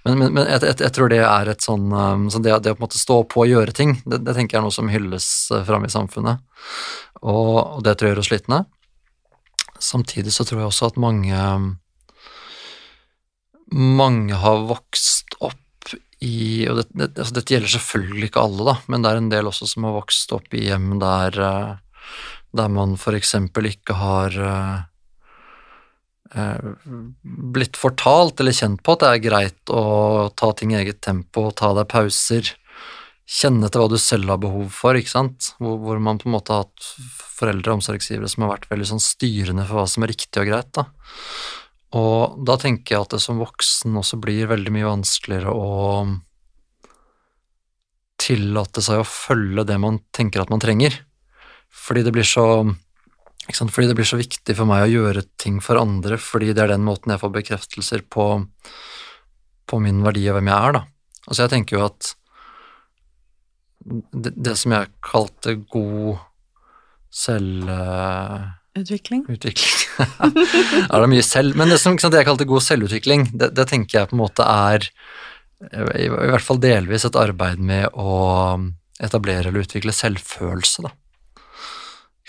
[0.05, 2.73] Men, men, men jeg, jeg, jeg tror det er et sånn, um, så det, det
[2.73, 4.77] å på en måte stå på og gjøre ting, det, det tenker jeg er noe
[4.77, 6.45] som hylles uh, framme i samfunnet,
[7.19, 8.63] og, og det tror jeg gjør oss slitne.
[9.83, 11.43] Samtidig så tror jeg også at mange
[13.71, 15.57] mange har vokst opp
[16.19, 19.31] i og det, det, altså Dette gjelder selvfølgelig ikke alle, da, men det er en
[19.31, 22.05] del også som har vokst opp i hjem der, eh,
[22.59, 24.77] der man eksempel ikke har eh,
[26.35, 26.71] eh,
[27.23, 29.83] blitt fortalt eller kjent på at det er greit å
[30.35, 32.51] ta ting i eget tempo, ta deg pauser,
[33.29, 36.35] kjenne til hva du selv har behov for, ikke sant, hvor, hvor man på en
[36.35, 36.91] måte har hatt
[37.39, 40.49] foreldre og omsorgsgivere som har vært veldig sånn styrende for hva som er riktig og
[40.49, 40.89] greit, da.
[41.97, 45.69] Og da tenker jeg at det som voksen også blir veldig mye vanskeligere å
[48.19, 50.99] tillate seg å følge det man tenker at man trenger.
[51.73, 52.45] Fordi det blir så?
[53.49, 56.75] Fordi det blir så viktig for meg å gjøre ting for andre, fordi det er
[56.75, 58.27] den måten jeg får bekreftelser på,
[59.65, 60.83] på min verdi og hvem jeg er, da.
[61.25, 62.11] Altså jeg tenker jo at
[64.13, 66.21] det, det som jeg kalte god
[67.09, 67.71] selv...
[68.77, 69.25] Utvikling.
[69.25, 69.88] Utvikling.
[70.91, 71.57] er det mye selv?
[71.59, 74.23] Men det som sant, det jeg kalte god selvutvikling, det, det tenker jeg på en
[74.23, 74.89] måte er
[75.59, 78.13] i, i hvert fall delvis et arbeid med å
[79.03, 80.93] etablere eller utvikle selvfølelse, da.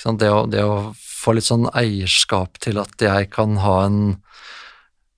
[0.00, 0.22] Sant?
[0.22, 4.00] Det, å, det å få litt sånn eierskap til at jeg kan ha en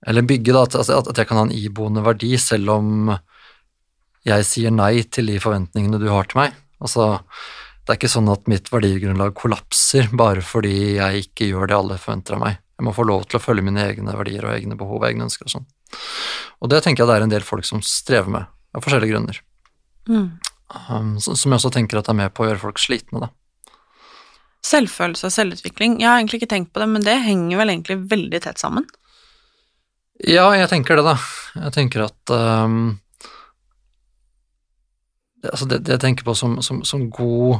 [0.03, 3.13] Eller bygge, da, at, at at jeg kan ha en iboende verdi, selv om
[4.27, 6.57] jeg sier nei til de forventningene du har til meg.
[6.83, 7.21] Altså,
[7.83, 11.97] det er ikke sånn at mitt verdigrunnlag kollapser bare fordi jeg ikke gjør det alle
[11.99, 12.59] forventer av meg.
[12.79, 15.27] Jeg må få lov til å følge mine egne verdier og egne behov og egne
[15.27, 15.67] ønsker og sånn.
[16.63, 19.41] Og det tenker jeg det er en del folk som strever med, av forskjellige grunner.
[20.07, 20.29] Mm.
[20.89, 23.29] Um, som jeg også tenker at er med på å gjøre folk slitne, da.
[24.63, 25.99] Selvfølelse og selvutvikling.
[25.99, 28.87] Jeg har egentlig ikke tenkt på det, men det henger vel egentlig veldig tett sammen.
[30.23, 31.17] Ja, jeg tenker det, da.
[31.59, 32.95] Jeg tenker at um,
[35.43, 37.59] det, altså det, det jeg tenker på som, som, som god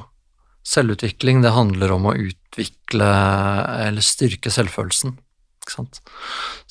[0.67, 3.09] selvutvikling, det handler om å utvikle
[3.87, 5.17] eller styrke selvfølelsen.
[5.63, 5.99] Ikke sant?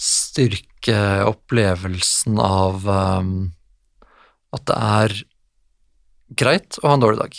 [0.00, 0.96] Styrke
[1.28, 3.36] opplevelsen av um,
[4.52, 5.16] at det er
[6.42, 7.38] greit å ha en dårlig dag.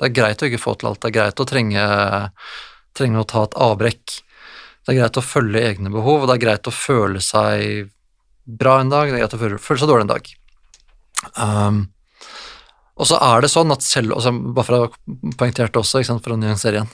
[0.00, 1.86] Det er greit å ikke få til alt, det er greit å trenge,
[2.96, 4.18] trenge å ta et avbrekk.
[4.80, 7.90] Det er greit å følge egne behov, og det er greit å føle seg
[8.44, 10.30] bra en dag, det er greit å føle, føle seg dårlig en dag.
[11.36, 11.82] Um,
[13.00, 16.34] og så er det sånn at selv også, Bare for å poengtere det også, for
[16.34, 16.90] å nyansere igjen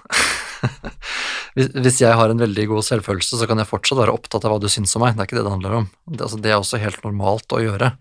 [1.56, 4.54] hvis, hvis jeg har en veldig god selvfølelse, så kan jeg fortsatt være opptatt av
[4.54, 5.14] hva du syns om meg.
[5.14, 5.86] Det er ikke det det handler om.
[6.06, 7.92] Det, altså, det er også helt normalt å gjøre.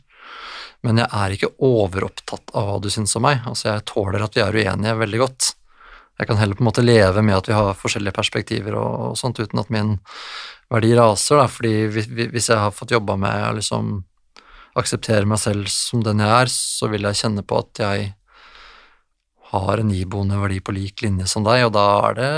[0.86, 3.44] Men jeg er ikke overopptatt av hva du syns om meg.
[3.50, 5.52] Altså, jeg tåler at vi er uenige veldig godt.
[6.20, 9.20] Jeg kan heller på en måte leve med at vi har forskjellige perspektiver og, og
[9.20, 9.98] sånt, uten at min
[10.72, 13.98] verdi raser, da, fordi hvis jeg har fått jobba med liksom
[14.76, 18.10] akseptere meg selv som den jeg er, så vil jeg kjenne på at jeg
[19.56, 22.32] har en iboende verdi på lik linje som deg, og da er det,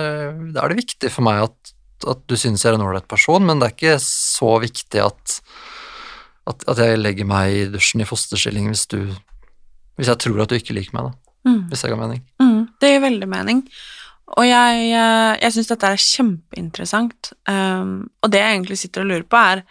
[0.56, 1.73] da er det viktig for meg at,
[2.13, 5.38] at du synes jeg er en ålreit person, men det er ikke så viktig at,
[6.52, 9.02] at, at, jeg legger meg i dusjen i fosterstilling hvis du
[9.97, 11.50] Hvis jeg tror at du ikke liker meg, da.
[11.50, 11.62] Mm.
[11.71, 12.19] Hvis det ga mening.
[12.38, 13.63] Mm, det gir veldig mening.
[14.38, 19.10] Og jeg, jeg, jeg syns dette er kjempeinteressant, um, og det jeg egentlig sitter og
[19.10, 19.63] lurer på, er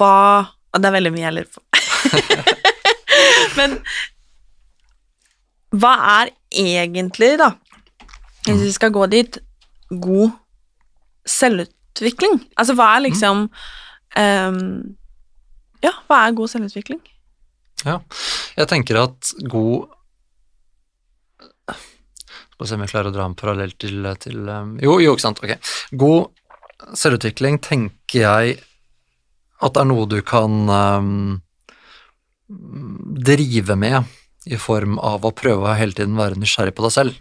[0.00, 0.16] hva
[0.74, 1.62] Og det er veldig mye jeg lurer på.
[3.58, 3.78] Men
[5.74, 7.52] hva er egentlig, da,
[8.46, 9.38] hvis vi skal gå dit,
[9.90, 10.34] god
[11.28, 12.40] selvutvikling?
[12.60, 14.60] Altså hva er liksom um,
[15.84, 17.00] Ja, hva er god selvutvikling?
[17.84, 17.98] Ja,
[18.56, 19.90] jeg tenker at god
[22.54, 25.26] Skal se om jeg klarer å dra en parallell til, til um, Jo, jo, ikke
[25.26, 25.74] sant, ok.
[26.00, 28.58] God selvutvikling tenker jeg
[29.64, 31.40] at det er noe du kan um,
[33.24, 34.04] drive med
[34.44, 37.20] i form av å prøve å hele tiden være nysgjerrig på deg selv.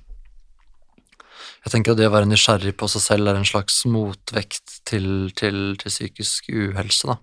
[1.64, 5.32] Jeg tenker at det å være nysgjerrig på seg selv er en slags motvekt til,
[5.40, 7.22] til, til psykisk uhelse, da.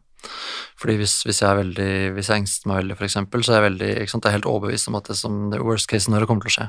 [0.80, 3.66] Fordi hvis, hvis, jeg veldig, hvis jeg engster meg veldig, for eksempel, så er jeg
[3.66, 6.30] veldig, sant, jeg er helt overbevist om at det som det worst case når det
[6.30, 6.66] kommer til å skje.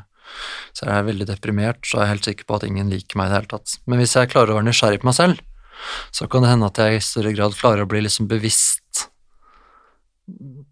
[0.75, 3.27] Så jeg er veldig deprimert, så er jeg helt sikker på at ingen liker meg
[3.27, 3.77] i det hele tatt.
[3.87, 5.43] Men hvis jeg klarer å være nysgjerrig på meg selv,
[6.15, 9.07] så kan det hende at jeg i større grad klarer å bli liksom bevisst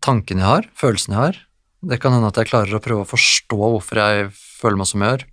[0.06, 1.44] tankene jeg har, følelsene jeg har,
[1.90, 5.04] det kan hende at jeg klarer å prøve å forstå hvorfor jeg føler meg som
[5.04, 5.28] jeg gjør,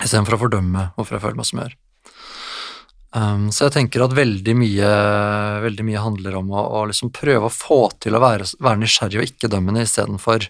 [0.00, 1.78] istedenfor å fordømme hvorfor jeg føler meg som jeg gjør.
[3.10, 4.90] Um, så jeg tenker at veldig mye,
[5.64, 9.18] veldig mye handler om å, å liksom prøve å få til å være, være nysgjerrig
[9.18, 10.46] og ikke dømmende istedenfor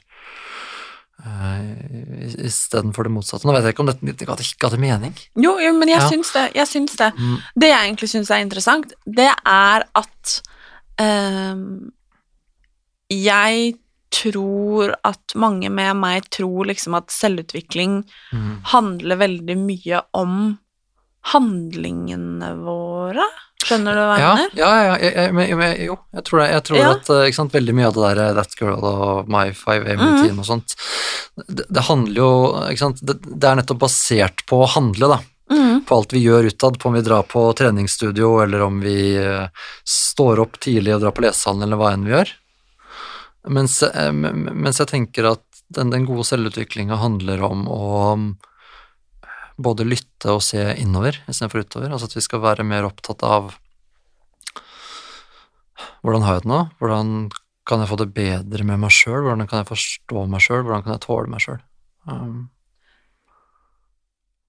[1.24, 3.48] uh, istedenfor det motsatte.
[3.48, 5.14] Nå vet jeg ikke om dette ikke hadde mening.
[5.40, 6.09] Jo, jo men jeg ja.
[6.11, 6.46] syns det.
[6.59, 7.12] Jeg syns det.
[7.18, 7.37] Mm.
[7.62, 10.35] Det jeg egentlig syns er interessant, det er at
[11.02, 11.62] um,
[13.11, 13.76] jeg
[14.11, 18.02] tror at mange med meg tror liksom at selvutvikling
[18.35, 18.50] mm.
[18.72, 20.35] handler veldig mye om
[21.33, 23.26] handlingene våre.
[23.61, 24.54] Skjønner du hva jeg ja, mener?
[24.56, 26.46] Ja, ja, jeg, jeg, jeg, jo, jeg tror det.
[26.54, 26.92] Jeg tror ja.
[26.96, 30.40] at eh, sant, veldig mye av det der eh, That Girl og My 5M-routine mm.
[30.40, 30.76] og sånt,
[31.44, 32.30] det, det, handler jo
[32.70, 35.20] ikke sant, det, det, er nettopp basert på å handle, da.
[35.50, 35.83] Mm.
[35.85, 39.48] På alt vi gjør utad, på om vi drar på treningsstudio, eller om vi uh,
[39.83, 42.30] står opp tidlig og drar på lesehallen, eller hva enn vi gjør.
[43.50, 45.42] Mens, eh, mens jeg tenker at
[45.74, 47.90] den, den gode selvutviklinga handler om å
[49.61, 51.92] både lytte og se innover istedenfor utover.
[51.92, 53.53] Altså at vi skal være mer opptatt av
[56.05, 56.61] hvordan har jeg det nå?
[56.81, 57.12] Hvordan
[57.68, 59.23] kan jeg få det bedre med meg sjøl?
[59.27, 60.64] Hvordan kan jeg forstå meg sjøl?
[60.64, 61.61] Hvordan kan jeg tåle meg sjøl?
[62.09, 62.49] Um,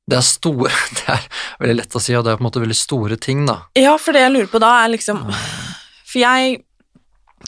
[0.09, 1.25] det er store Det er
[1.61, 3.61] veldig lett å si, og det er på en måte veldig store ting, da.
[3.79, 6.61] Ja, for det jeg lurer på da, er liksom For jeg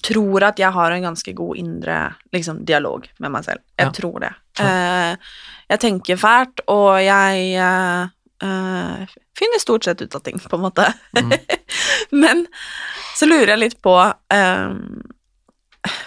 [0.03, 1.97] tror at jeg har en ganske god indre
[2.35, 3.63] liksom, dialog med meg selv.
[3.79, 3.95] Jeg ja.
[3.95, 4.33] tror det.
[4.59, 5.15] Uh,
[5.71, 8.11] jeg tenker fælt, og jeg uh,
[8.43, 10.91] uh, finner stort sett ut av ting, på en måte.
[11.17, 11.33] Mm.
[12.23, 12.45] Men
[13.17, 13.93] så lurer jeg litt på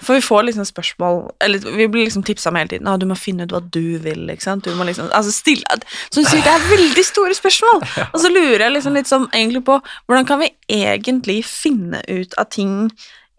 [0.03, 3.07] For vi får liksom spørsmål Eller vi blir liksom tipsa om hele tiden at du
[3.07, 4.25] må finne ut hva du vil.
[4.31, 4.67] ikke sant?
[4.67, 5.79] Du må liksom, altså stille,
[6.11, 7.85] Så du sier det er veldig store spørsmål!
[8.13, 12.35] Og så lurer jeg liksom litt sånn egentlig på hvordan kan vi egentlig finne ut
[12.39, 12.91] av ting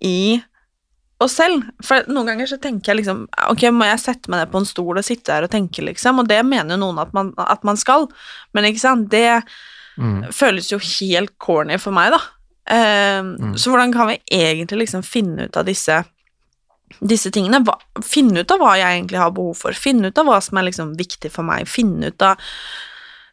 [0.05, 0.39] i
[1.23, 1.65] oss selv.
[1.85, 4.69] For noen ganger så tenker jeg liksom Ok, må jeg sette meg ned på en
[4.69, 6.21] stol og sitte her og tenke, liksom?
[6.21, 8.09] Og det mener jo noen at man, at man skal,
[8.53, 9.41] men ikke sant, det
[9.97, 10.29] mm.
[10.35, 12.21] føles jo helt corny for meg, da.
[12.67, 13.55] Uh, mm.
[13.55, 16.03] Så hvordan kan vi egentlig liksom finne ut av disse
[17.03, 20.29] disse tingene, hva, finne ut av hva jeg egentlig har behov for, finne ut av
[20.29, 22.39] hva som er liksom viktig for meg, finne ut av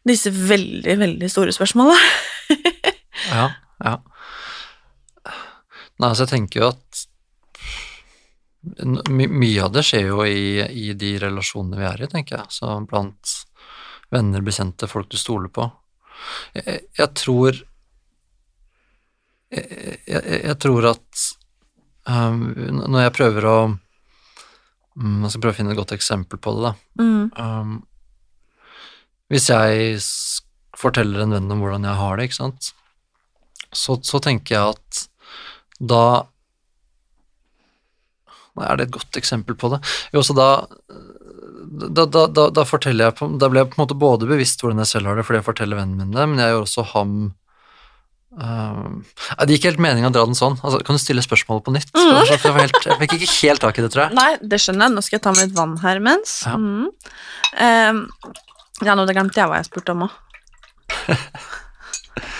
[0.05, 1.95] disse veldig, veldig store spørsmålene.
[3.31, 3.47] ja,
[3.79, 3.95] ja.
[5.95, 7.05] Nei, altså jeg tenker jo at
[9.09, 12.55] my, mye av det skjer jo i, i de relasjonene vi er i, tenker jeg.
[12.57, 13.35] Så blant
[14.13, 15.69] venner, bekjente, folk du stoler på.
[16.57, 17.61] Jeg, jeg tror
[19.55, 21.25] jeg, jeg, jeg tror at
[22.09, 22.47] um,
[22.89, 26.71] når jeg prøver å mm, Jeg skal prøve å finne et godt eksempel på det,
[26.71, 27.03] da.
[27.03, 27.25] Mm.
[27.35, 27.75] Um,
[29.31, 29.99] hvis jeg
[30.77, 32.71] forteller en venn om hvordan jeg har det, ikke sant,
[33.75, 35.05] så, så tenker jeg at
[35.79, 36.05] da
[38.55, 39.81] Nei, Er det et godt eksempel på det?
[40.15, 40.49] Jo, så da
[41.65, 44.61] da, da, da, da forteller jeg på, Da blir jeg på en måte både bevisst
[44.61, 46.85] hvordan jeg selv har det, fordi jeg forteller vennen min det, men jeg gjør også
[46.93, 47.15] ham
[48.37, 49.01] um,
[49.41, 50.57] Det gir ikke helt mening å dra den sånn.
[50.61, 51.91] Altså, kan du stille spørsmålet på nytt?
[51.95, 52.21] Mm.
[52.29, 54.17] jeg, helt, jeg fikk ikke helt tak i det, tror jeg.
[54.19, 54.95] Nei, det skjønner jeg.
[54.95, 56.37] Nå skal jeg ta med litt vann her imens.
[56.45, 56.55] Ja.
[56.55, 56.87] Mm.
[57.65, 58.01] Ehm,
[58.83, 60.19] ja, nå glemte jeg hva jeg spurte om òg.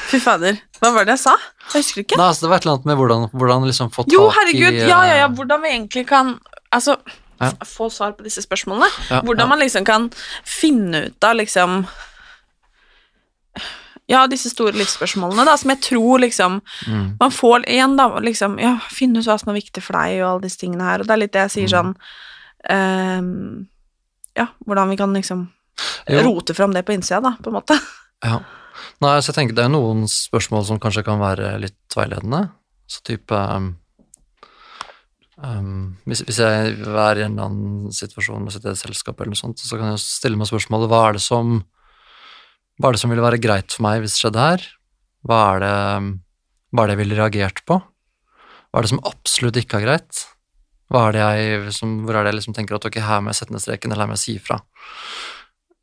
[0.09, 0.57] Fy fader.
[0.79, 1.33] Hva var det jeg sa?
[1.73, 2.17] Jeg husker ikke.
[2.19, 4.33] Nei, altså, det var et eller annet med hvordan, hvordan liksom få tak Jo, i
[4.37, 4.77] herregud.
[4.79, 5.25] Ja, ja, ja.
[5.25, 6.35] eh, Hvordan vi egentlig kan
[6.71, 6.95] Altså,
[7.41, 7.49] Ja.
[7.67, 8.87] få svar på disse spørsmålene.
[9.09, 10.09] Ja, Hvordan man liksom kan
[10.45, 11.85] finne ut av liksom
[14.07, 18.59] Ja, disse store livsspørsmålene, da, som jeg tror liksom mm, Man får igjen, da, liksom
[18.61, 21.07] Ja, finne ut hva som er viktig for deg, og alle disse tingene her, og
[21.09, 21.95] det er litt det jeg sier sånn
[22.69, 23.65] um,
[24.37, 25.47] Ja, hvordan vi kan liksom
[26.07, 26.21] Jo.
[26.27, 27.75] rote fram det på innsida, da, på en måte.
[28.23, 28.37] Ja.
[29.03, 32.45] Nei, så jeg tenker det er noen spørsmål som kanskje kan være litt veiledende.
[32.87, 33.35] Så type
[35.41, 39.19] um, hvis, hvis jeg er i en eller annen situasjon og sitter i et selskap
[39.19, 41.57] eller noe sånt, så kan jeg stille meg spørsmålet hva er det som
[42.75, 44.63] hva er det som ville være greit for meg hvis det skjedde her?
[45.25, 45.75] Hva er det,
[46.75, 47.77] hva er det jeg ville reagert på?
[47.79, 50.25] Hva er det som absolutt ikke er greit?
[50.95, 53.63] Er jeg, hvor er det jeg liksom tenker at ok, her må jeg sette ned
[53.63, 54.59] streken, eller her må jeg si ifra?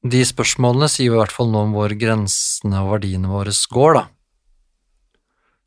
[0.02, 4.00] De spørsmålene sier jo i hvert fall noe om hvor grensene og verdiene våre går,
[4.00, 4.06] da.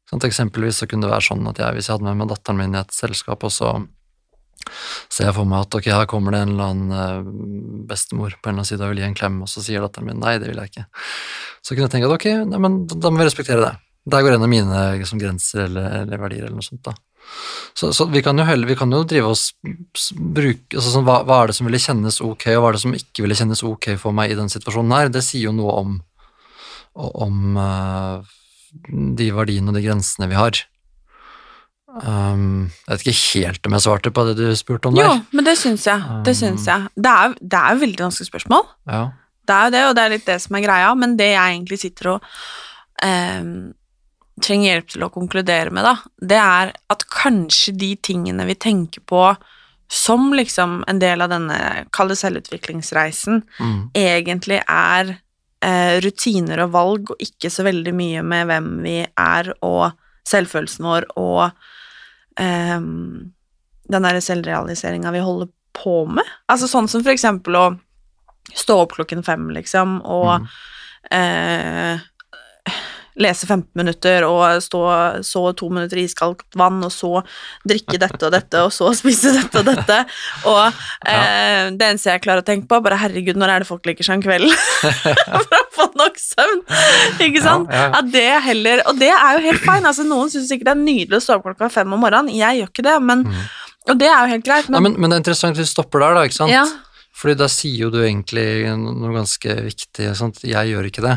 [0.09, 2.59] Sånn, eksempelvis så kunne det være sånn at jeg, hvis jeg hadde med meg datteren
[2.59, 3.71] min i et selskap, og så
[5.13, 7.31] ser jeg for meg at ok, her kommer det en eller annen eh,
[7.89, 10.09] bestemor på en eller annen side og vil gi en klem, og så sier datteren
[10.09, 10.85] min nei, det vil jeg ikke.
[11.61, 13.73] Så kunne jeg tenke at ok, nei, men da, må vi respektere det.
[14.13, 16.93] Der går en av mine liksom, grenser eller, eller verdier eller noe sånt, da.
[17.75, 19.49] Så, så vi kan heller, vi kan jo drive oss
[20.15, 22.83] bruke altså sånn, hva, hva er det som ville kjennes ok, og hva er det
[22.85, 25.11] som ikke ville kjennes ok for meg i den situasjonen her?
[25.11, 25.97] Det sier jo noe om,
[26.95, 28.31] om eh,
[29.19, 30.63] de verdiene og de grensene vi har.
[31.95, 35.07] Um, jeg vet ikke helt om jeg svarte på det du spurte om der.
[35.07, 36.17] Jo, men det syns jeg.
[36.27, 36.89] Det syns jeg.
[36.95, 38.67] Det er, det er veldig vanskelige spørsmål.
[38.91, 39.03] Ja.
[39.45, 41.53] Det er jo det, og det er litt det som er greia, men det jeg
[41.53, 42.29] egentlig sitter og
[43.05, 43.73] ehm,
[44.43, 49.03] trenger hjelp til å konkludere med, da, det er at kanskje de tingene vi tenker
[49.07, 49.29] på
[49.87, 51.57] som liksom en del av denne,
[51.93, 53.91] kall det selvutviklingsreisen, Mm.
[53.93, 55.19] egentlig er
[55.61, 59.93] eh, rutiner og valg, og ikke så veldig mye med hvem vi er, og
[60.27, 61.51] selvfølelsen vår, og
[62.37, 66.25] eh, den derre selvrealiseringa vi holder på med.
[66.49, 67.65] Altså sånn som for eksempel å
[68.53, 70.47] stå opp klokken fem, liksom, og
[71.11, 72.01] eh,
[73.21, 74.81] lese 15 minutter og stå
[75.25, 77.21] så to minutter i iskaldt vann, og så
[77.67, 79.99] drikke dette og dette, og så spise dette og dette.
[80.51, 80.61] Og
[81.11, 84.07] eh, det eneste jeg klarer å tenke på, bare herregud, når er det folk legger
[84.07, 84.55] seg om kvelden?
[85.45, 86.63] For å få nok søvn.
[87.23, 87.71] Ikke sant?
[87.71, 88.01] Ja, ja.
[88.15, 89.87] Det heller Og det er jo helt fine.
[89.89, 92.33] Altså, noen syns sikkert det er nydelig å stå opp klokka fem om morgenen.
[92.35, 93.23] Jeg gjør ikke det, men
[93.85, 96.03] Og det er jo helt greit, men, men, men det er interessant hvis vi stopper
[96.03, 96.53] der, da, ikke sant?
[96.53, 96.65] Ja.
[97.15, 100.41] Fordi da sier jo du egentlig noe ganske viktig, sant?
[100.43, 101.15] Jeg gjør ikke det.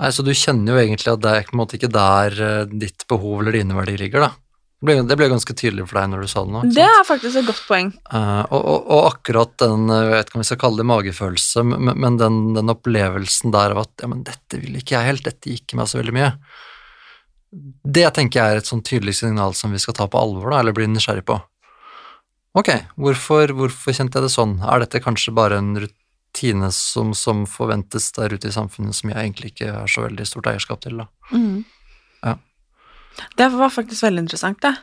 [0.00, 2.70] Nei, så du kjenner jo egentlig at det er på en måte ikke der eh,
[2.70, 4.32] ditt behov eller dine verdier ligger, da.
[4.82, 6.60] Det ble, det ble ganske tydelig for deg når du sa det nå.
[6.74, 7.92] det er faktisk et godt poeng.
[8.10, 10.88] Uh, og, og, og akkurat den, eh, jeg vet ikke om vi skal kalle det
[10.90, 15.10] magefølelse, men, men den, den opplevelsen der av at ja, men dette vil ikke jeg
[15.12, 16.32] helt, dette gikk meg så veldig mye.
[17.94, 20.64] Det tenker jeg er et sånn tydelig signal som vi skal ta på alvor, da,
[20.64, 21.38] eller bli nysgjerrig på.
[22.58, 24.58] Ok, hvorfor, hvorfor kjente jeg det sånn?
[24.66, 25.76] Er dette kanskje bare en
[26.42, 30.26] rutine som, som forventes der ute i samfunnet, som jeg egentlig ikke har så veldig
[30.26, 31.06] stort eierskap til, da?
[32.22, 32.36] Ja.
[33.36, 34.74] Det var faktisk veldig interessant, det.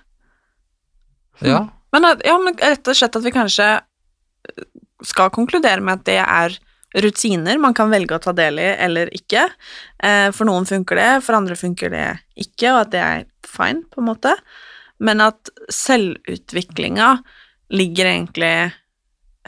[1.42, 3.80] Ja, Men, ja, men rett og slett at vi kanskje
[5.04, 6.58] skal konkludere med at det er
[7.00, 9.48] rutiner man kan velge å ta del i eller ikke.
[10.04, 13.86] Eh, for noen funker det, for andre funker det ikke, og at det er fine,
[13.90, 14.36] på en måte.
[15.00, 17.18] Men at selvutviklinga
[17.72, 18.54] ligger egentlig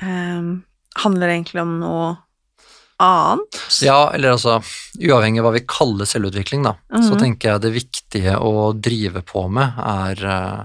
[0.01, 0.51] eh,
[0.99, 2.17] Handler egentlig om noe
[3.01, 3.57] annet.
[3.81, 4.59] Ja, eller altså,
[4.99, 7.19] uavhengig av hva vi kaller selvutvikling, da, så Mhm.
[7.19, 10.63] tenker jeg det viktige å drive på med er, eh,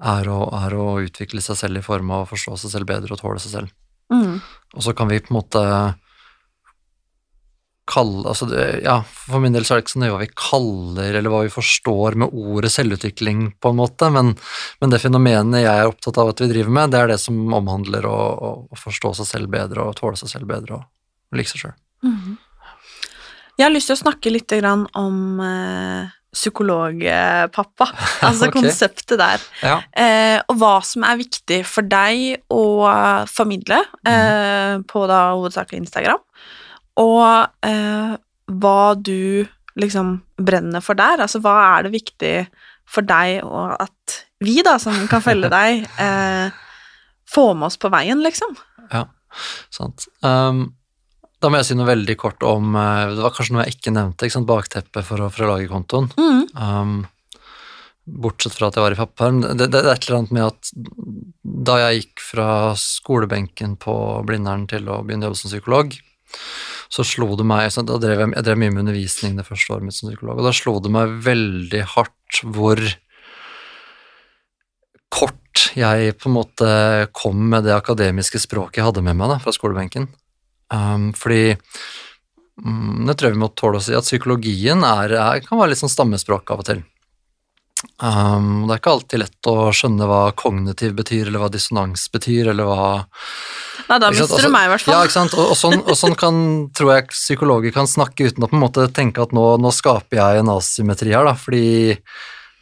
[0.00, 3.12] er, å, er å utvikle seg selv i form av å forstå seg selv bedre
[3.12, 3.70] og tåle seg selv.
[4.12, 4.40] Mm.
[4.74, 5.96] Og så kan vi på en måte
[7.86, 10.30] kaller altså det, ja, For min del så er det ikke så nøye hva vi
[10.34, 14.34] kaller eller hva vi forstår med ordet selvutvikling, på en måte, men,
[14.82, 17.38] men det fenomenet jeg er opptatt av at vi driver med, det er det som
[17.60, 21.52] omhandler å, å, å forstå seg selv bedre og tåle seg selv bedre og like
[21.52, 21.78] seg sjøl.
[23.56, 27.88] Jeg har lyst til å snakke litt grann om eh, psykologpappa,
[28.28, 28.54] altså okay.
[28.58, 29.46] konseptet der.
[29.64, 29.78] Ja.
[29.96, 32.64] Eh, og hva som er viktig for deg å
[33.30, 36.20] formidle eh, på da hovedsakelig Instagram,
[37.00, 38.14] og eh,
[38.46, 41.20] hva du liksom brenner for der.
[41.24, 42.36] Altså hva er det viktig
[42.88, 46.64] for deg og at vi da, som kan følge deg, eh,
[47.26, 48.54] får med oss på veien, liksom?
[48.92, 49.06] Ja,
[49.74, 50.06] sant.
[50.22, 50.68] Um,
[51.42, 53.92] da må jeg si noe veldig kort om eh, Det var kanskje noe jeg ikke
[53.92, 56.08] nevnte, ikke bakteppet for for å lage kontoen.
[56.16, 56.46] Mm.
[56.56, 56.96] Um,
[58.06, 59.42] bortsett fra at jeg var i pappaperm.
[59.42, 60.70] Det, det, det er et eller annet med at
[61.66, 63.96] da jeg gikk fra skolebenken på
[64.28, 65.96] Blindern til å begynne å jobbe som psykolog,
[66.92, 69.86] så slo det meg da drev jeg, jeg drev mye med undervisning det første året
[69.86, 72.82] mitt som psykolog, og da slo det meg veldig hardt hvor
[75.12, 76.70] kort jeg på en måte
[77.16, 80.08] kom med det akademiske språket jeg hadde med meg da, fra skolebenken.
[80.72, 81.54] Um, fordi
[82.60, 85.72] um, det tror jeg vi må tåle å si, at psykologien er, er, kan være
[85.72, 86.82] litt sånn stammespråk av og til.
[87.96, 92.50] Um, det er ikke alltid lett å skjønne hva kognitiv betyr, eller hva dissonans betyr,
[92.52, 92.88] eller hva
[93.86, 94.96] Nei, da mister du Altså, meg, i hvert fall.
[94.96, 95.36] Ja, ikke sant?
[95.38, 96.38] Og, og, sånn, og sånn kan,
[96.76, 100.20] tror jeg psykologer kan snakke uten å på en måte tenke at nå, nå skaper
[100.20, 101.64] jeg en asymmetri her, da, fordi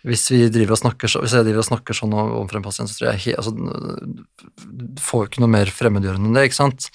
[0.05, 2.99] hvis, vi driver og snakker, hvis jeg driver og snakker sånn overfor en pasient, så
[2.99, 6.91] tror jeg altså, Du får ikke noe mer fremmedgjørende enn det, ikke sant.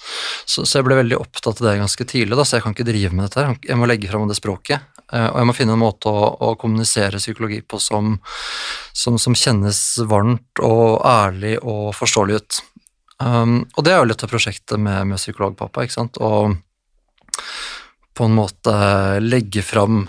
[0.46, 2.86] Så, så jeg ble veldig opptatt av det ganske tidlig, da, så jeg kan ikke
[2.88, 3.58] drive med dette her.
[3.66, 7.18] Jeg må legge fram det språket, og jeg må finne en måte å, å kommunisere
[7.18, 8.16] psykologi på som,
[8.92, 9.80] som, som kjennes
[10.10, 12.60] varmt og ærlig og forståelig ut.
[13.20, 16.54] Um, og det er jo litt av prosjektet med, med psykologpappa, ikke sant, å
[18.16, 18.72] på en måte
[19.22, 20.04] legge fram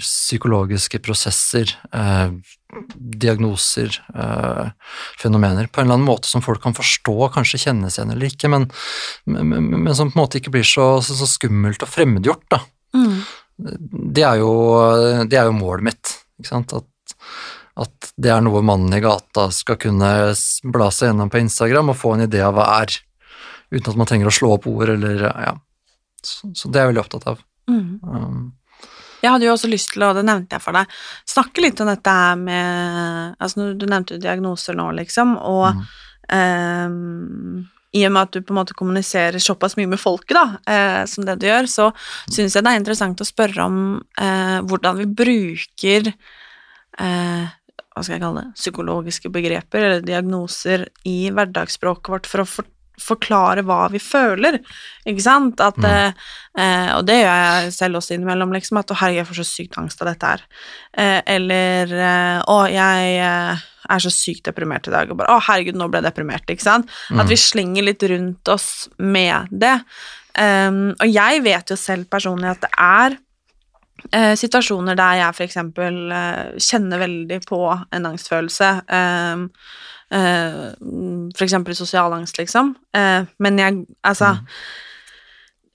[0.00, 2.30] psykologiske prosesser, eh,
[2.96, 4.70] diagnoser, eh,
[5.20, 8.30] fenomener, på en eller annen måte som folk kan forstå, kanskje kjenne seg igjen eller
[8.30, 8.70] ikke, men,
[9.26, 12.62] men, men som på en måte ikke blir så, så, så skummelt og fremmedgjort, da.
[12.96, 13.20] Mm.
[13.58, 14.50] Det er jo,
[15.28, 16.14] det er jo målet mitt,
[16.52, 16.74] at,
[17.76, 20.10] at det er noe mannen i gata skal kunne
[20.74, 22.98] bla seg gjennom på Instagram og få en idé av hva er,
[23.72, 25.54] uten at man trenger å slå opp ord eller, ja.
[26.26, 27.40] Så, så det er jeg veldig opptatt av.
[27.70, 28.00] Mm.
[28.02, 28.52] Um,
[29.22, 30.92] Jeg hadde jo også lyst til, og det nevnte jeg for deg,
[31.32, 35.70] snakke litt om dette her med Altså, du- du nevnte jo diagnoser nå, liksom, og
[36.34, 37.64] ehm,
[37.96, 41.02] i og med at du på en måte kommuniserer såpass mye med folket, da, eh,
[41.10, 41.90] som det du gjør, så
[42.28, 43.82] syns jeg det er interessant å spørre om
[44.20, 47.46] eh, hvordan vi bruker eh,
[47.96, 52.72] hva skal jeg kalle det, psykologiske begreper eller diagnoser i hverdagsspråket vårt for å for,
[53.00, 54.58] forklare hva vi føler,
[55.08, 55.60] ikke sant?
[55.60, 56.20] At, mm.
[56.60, 59.46] eh, og det gjør jeg selv også innimellom, liksom, at å herregud, jeg får så
[59.48, 60.44] sykt angst av dette her.
[60.96, 65.42] Eh, eller eh, å, jeg eh, er så sykt deprimert i dag, og bare å
[65.48, 66.90] herregud, nå ble jeg deprimert, ikke sant?
[67.14, 69.76] At vi slenger litt rundt oss med det.
[70.36, 73.14] Um, og jeg vet jo selv personlig at det er
[74.12, 78.72] eh, situasjoner der jeg for eksempel eh, kjenner veldig på en angstfølelse.
[78.92, 79.46] Um,
[80.12, 80.66] eh,
[81.36, 82.74] for eksempel sosial angst, liksom.
[82.96, 84.36] Eh, men jeg Altså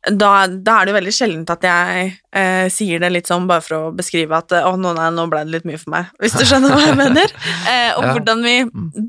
[0.09, 3.61] da, da er det jo veldig sjeldent at jeg eh, sier det litt sånn bare
[3.61, 6.33] for å beskrive at å, nå, nei, nå ble det litt mye for meg, hvis
[6.39, 7.35] du skjønner hva jeg mener.
[7.71, 8.13] Eh, og Ja.
[8.15, 8.55] hvordan vi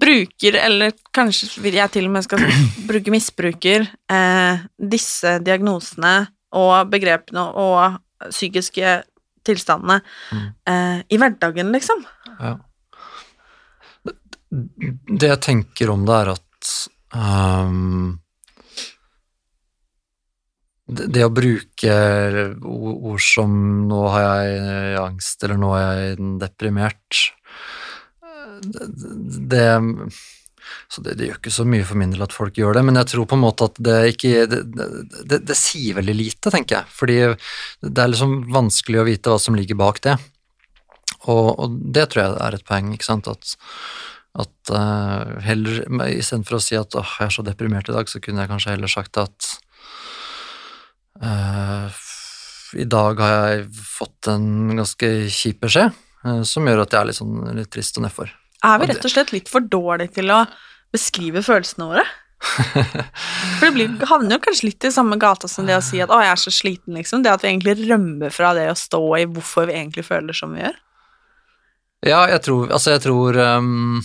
[0.02, 2.42] bruker, eller kanskje jeg til og med skal
[2.86, 6.12] bruke misbruker, eh, disse diagnosene
[6.60, 7.96] og begrepene og
[8.28, 8.98] psykiske
[9.48, 9.96] tilstandene
[10.68, 12.04] eh, i hverdagen, liksom.
[12.36, 12.52] Ja.
[14.52, 16.72] Det jeg tenker om det, er at
[17.16, 18.18] ehm,
[20.92, 21.94] det, å bruke
[22.62, 23.54] ord som
[23.88, 27.22] 'nå har jeg angst', eller 'nå er jeg deprimert'
[28.62, 28.86] det,
[29.48, 30.12] det,
[30.88, 32.98] så det, det gjør ikke så mye for min del at folk gjør det, men
[33.00, 36.80] jeg tror på en måte at det ikke Det, det, det, sier veldig lite, tenker
[36.80, 37.18] jeg, fordi
[37.82, 40.16] det er liksom vanskelig å vite hva som ligger bak det.
[41.30, 43.56] Og, og det tror jeg er et poeng, ikke sant, at,
[44.42, 48.22] at uh, heller Istedenfor å si at åh, jeg er så deprimert i dag, så
[48.22, 49.51] kunne jeg kanskje heller sagt at eh,
[51.22, 55.92] i dag har jeg fått en ganske kjip beskjed,
[56.24, 58.32] eh, som gjør at jeg er litt, sånn, litt trist og nedfor.
[58.62, 60.44] Er vi rett og slett litt for dårlige til å
[60.94, 62.04] beskrive følelsene våre?
[62.42, 66.10] For det blir, havner jo kanskje litt i samme gata som det å si at
[66.10, 67.22] 'å, jeg er så sliten', liksom.
[67.22, 70.50] Det at vi egentlig rømmer fra det å stå i hvorfor vi egentlig føler som
[70.50, 70.74] vi gjør.
[72.02, 74.02] Ja, jeg tror Altså, jeg tror um,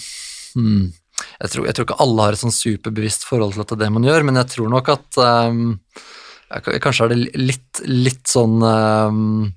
[0.53, 0.93] hmm,
[1.41, 3.83] jeg, tror, jeg tror ikke alle har et sånn superbevisst forhold til at det er
[3.87, 6.05] det man gjør, men jeg tror nok at k-
[6.47, 9.49] Kanskje er det litt, litt sånn um,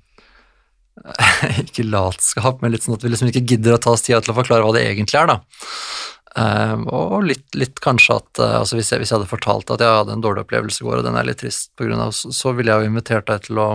[1.63, 4.33] Ikke latskap, men litt sånn at vi liksom ikke gidder å ta oss tida til
[4.33, 5.37] å forklare hva det egentlig er, da.
[6.31, 9.81] Um, og litt, litt kanskje at eh, altså hvis, jeg, hvis jeg hadde fortalt at
[9.83, 12.13] jeg hadde en dårlig opplevelse i går, og den er litt trist på grunn av,
[12.15, 13.65] så, så ville jeg jo invitert deg til å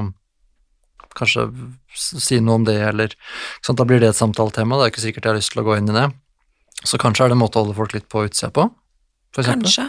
[1.16, 1.48] kanskje
[1.96, 3.12] si noe om det, eller?
[3.66, 5.76] Da blir det et samtaletema, det er ikke sikkert jeg har lyst til å gå
[5.76, 6.06] inn i det.
[6.84, 8.68] Så kanskje er det en måte å holde folk litt på utsida på,
[9.42, 9.68] eksempel.
[9.68, 9.84] Kanskje.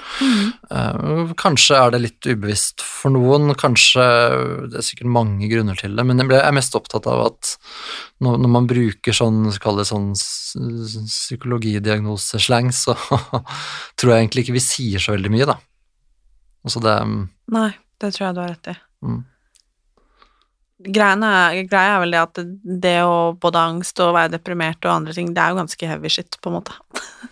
[0.72, 4.04] Eh, Kanskje er det litt ubevisst for noen, kanskje
[4.72, 7.42] det er sikkert mange grunner til det, men jeg er mest opptatt av at
[8.24, 12.92] når, når man bruker sånn, kall det sånn psykologidiagnoseslang, så
[13.98, 15.58] tror jeg egentlig ikke vi sier så veldig mye, da.
[16.68, 16.96] Altså det
[17.54, 17.72] Nei,
[18.02, 18.76] det tror jeg du har rett i.
[19.08, 19.22] Mm.
[20.88, 21.30] Greiene,
[21.68, 22.40] greia er vel det at
[22.84, 26.12] det å både angst og være deprimert og andre ting, det er jo ganske heavy
[26.14, 26.76] shit, på en måte.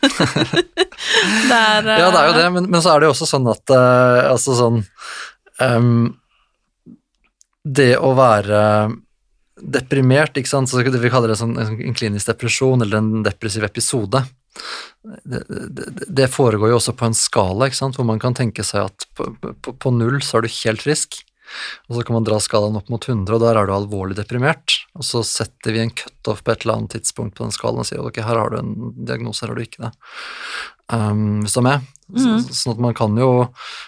[1.49, 3.29] det er Ja, det er jo eh, det, men, men så er det jo også
[3.29, 4.81] sånn at uh, altså sånn
[5.63, 6.07] um,
[7.63, 8.61] Det å være
[9.55, 14.19] deprimert, ikke sant, så vi kaller det sånn, en klinisk depresjon eller en depressiv episode,
[15.23, 18.65] det, det, det foregår jo også på en skala, ikke sant, hvor man kan tenke
[18.67, 21.21] seg at på, på, på null så er du helt frisk,
[21.89, 24.79] og så kan man dra skalaen opp mot 100, og der er du alvorlig deprimert,
[24.97, 27.89] og så setter vi en cutoff på et eller annet tidspunkt på den skalaen og
[27.89, 29.91] sier ok, her har du en diagnose, her har du ikke det.
[30.93, 31.91] Um, hvis du er med.
[32.05, 33.29] Så, sånn at man kan jo,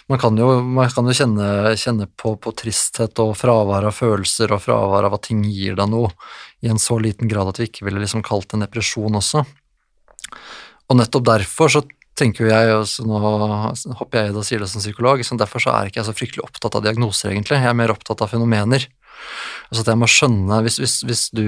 [0.10, 4.56] man kan jo, man kan jo kjenne, kjenne på, på tristhet og fravær av følelser
[4.56, 6.10] og fravær av at ting gir deg noe,
[6.66, 9.44] i en så liten grad at vi ikke ville liksom kalt det en depresjon også.
[10.88, 11.84] Og nettopp derfor så
[12.18, 13.20] tenker jo jeg, også, nå
[14.00, 16.10] hopper jeg i det og sier det som psykolog, så derfor så er ikke jeg
[16.10, 17.60] så fryktelig opptatt av diagnoser, egentlig.
[17.62, 18.88] Jeg er mer opptatt av fenomener.
[19.70, 21.46] Altså at jeg må skjønne, hvis, hvis, hvis du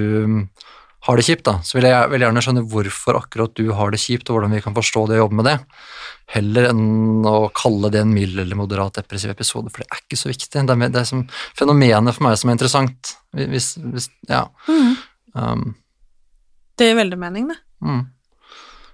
[1.07, 4.01] har det kjipt, da, så vil jeg vil gjerne skjønne hvorfor akkurat du har det
[4.03, 5.55] kjipt, og hvordan vi kan forstå det og jobbe med det,
[6.33, 10.19] heller enn å kalle det en mild eller moderat depressiv episode, for det er ikke
[10.19, 10.51] så viktig.
[10.51, 11.23] Det er, det er som
[11.57, 13.13] fenomenet for meg som er interessant.
[13.31, 14.43] Hvis, hvis, ja.
[15.33, 15.71] Um,
[16.77, 17.59] Det gir veldig mening, det.
[17.85, 18.03] mm,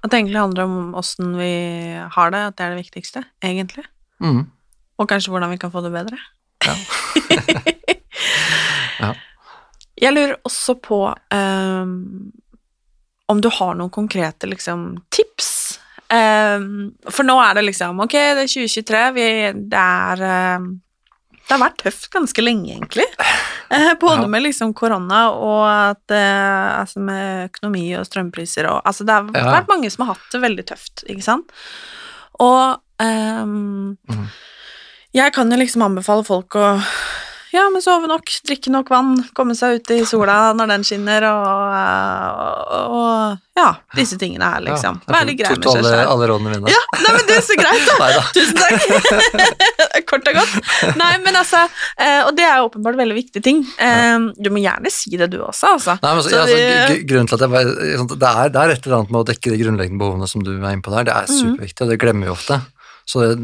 [0.06, 1.52] At det egentlig handler om åssen vi
[2.14, 3.86] har det, at det er det viktigste, egentlig.
[4.22, 4.44] mm,
[5.02, 6.20] Og kanskje hvordan vi kan få det bedre.
[6.66, 6.76] Ja.
[9.00, 9.10] Ja.
[10.00, 12.32] Jeg lurer også på um,
[13.28, 15.50] om du har noen konkrete liksom, tips.
[16.08, 19.26] Um, for nå er det liksom Ok, det er 2023, vi,
[19.74, 20.68] det er ehm,
[21.46, 23.06] Det har vært tøft ganske lenge, egentlig.
[23.70, 24.28] Eh, både Ja.
[24.28, 29.30] med liksom korona og at eh, altså med økonomi og strømpriser og Altså, det har
[29.34, 29.52] Ja.
[29.62, 31.52] vært mange som har hatt det veldig tøft, ikke sant?
[32.40, 34.28] Og um, mm.
[35.14, 36.82] jeg kan jo liksom anbefale folk å
[37.56, 41.26] ja, men sove nok, drikke nok vann, komme seg ut i sola når den skinner,
[41.30, 41.46] og,
[42.76, 44.98] og, og ja, disse tingene her, liksom.
[45.06, 46.10] Ja, Være litt grei med seg selv.
[46.12, 46.74] alle rådene mine.
[46.74, 47.96] Ja, nei, men det er så greit, da.
[48.02, 48.24] Neida.
[48.36, 49.40] Tusen takk.
[50.12, 50.56] Kort og godt.
[51.00, 51.62] Nei, men altså,
[51.96, 53.64] eh, og det er åpenbart veldig viktige ting.
[53.80, 55.96] Eh, Du må gjerne si det, du også, altså.
[56.04, 58.62] Nei, men så, Så ja, altså, grunnen til at jeg bare, sånn, det, er, det
[58.66, 60.94] er et eller annet med å dekke de grunnleggende behovene som du er inne på
[60.98, 61.40] der, det er Mhm.
[61.56, 62.60] superviktig, og det glemmer vi ofte.
[63.08, 63.38] Så det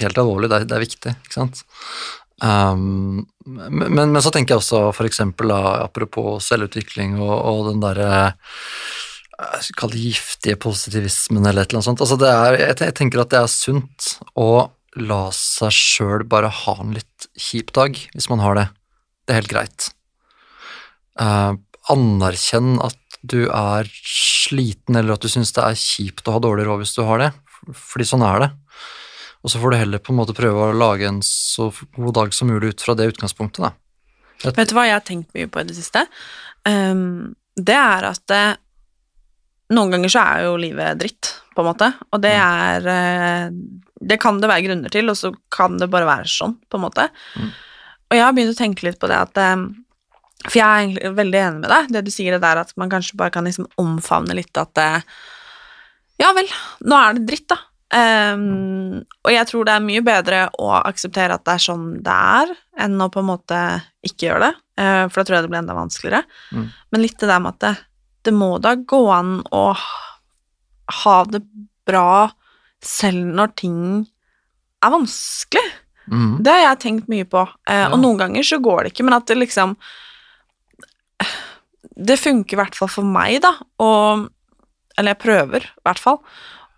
[0.00, 1.62] helt alvorlig, det er, det er viktig, ikke sant.
[2.44, 8.34] Um, men, men så tenker jeg også eksempel apropos selvutvikling og, og den derre
[9.76, 12.00] Kall det giftige positivismen eller et eller annet sånt.
[12.00, 16.94] Altså er, jeg tenker at det er sunt å la seg sjøl bare ha en
[16.96, 18.64] litt kjip dag, hvis man har det.
[19.26, 19.88] Det er helt greit.
[21.20, 21.52] Uh,
[21.92, 26.64] anerkjenn at du er sliten, eller at du syns det er kjipt å ha dårlig
[26.68, 27.30] råd hvis du har det,
[27.76, 28.50] fordi sånn er det.
[29.46, 32.32] Og så får du heller på en måte prøve å lage en så god dag
[32.34, 34.50] som mulig ut fra det utgangspunktet, da.
[34.50, 36.02] Vet du hva jeg har tenkt mye på i det siste?
[36.66, 38.42] Um, det er at det,
[39.76, 43.54] noen ganger så er jo livet dritt, på en måte, og det er eh,
[43.96, 46.84] Det kan det være grunner til, og så kan det bare være sånn, på en
[46.84, 47.06] måte.
[48.10, 49.54] Og jeg har begynt å tenke litt på det at eh,
[50.44, 52.92] For jeg er egentlig veldig enig med deg, det du sier det der at man
[52.92, 55.00] kanskje bare kan liksom omfavne litt at eh,
[56.20, 56.52] Ja vel,
[56.84, 57.62] nå er det dritt, da.
[57.94, 62.16] Um, og jeg tror det er mye bedre å akseptere at det er sånn det
[62.40, 62.50] er,
[62.82, 63.60] enn å på en måte
[64.06, 66.24] ikke gjøre det, uh, for da tror jeg det blir enda vanskeligere.
[66.50, 66.66] Mm.
[66.90, 67.74] Men litt det der med at det,
[68.26, 69.62] det må da gå an å
[71.04, 71.44] ha det
[71.86, 72.32] bra
[72.82, 73.80] selv når ting
[74.82, 75.64] er vanskelig.
[76.10, 76.34] Mm.
[76.46, 77.88] Det har jeg tenkt mye på, eh, Ja.
[77.90, 79.76] og noen ganger så går det ikke, men at det liksom
[81.96, 84.28] Det funker i hvert fall for meg, da, og
[84.98, 86.20] Eller jeg prøver, i hvert fall.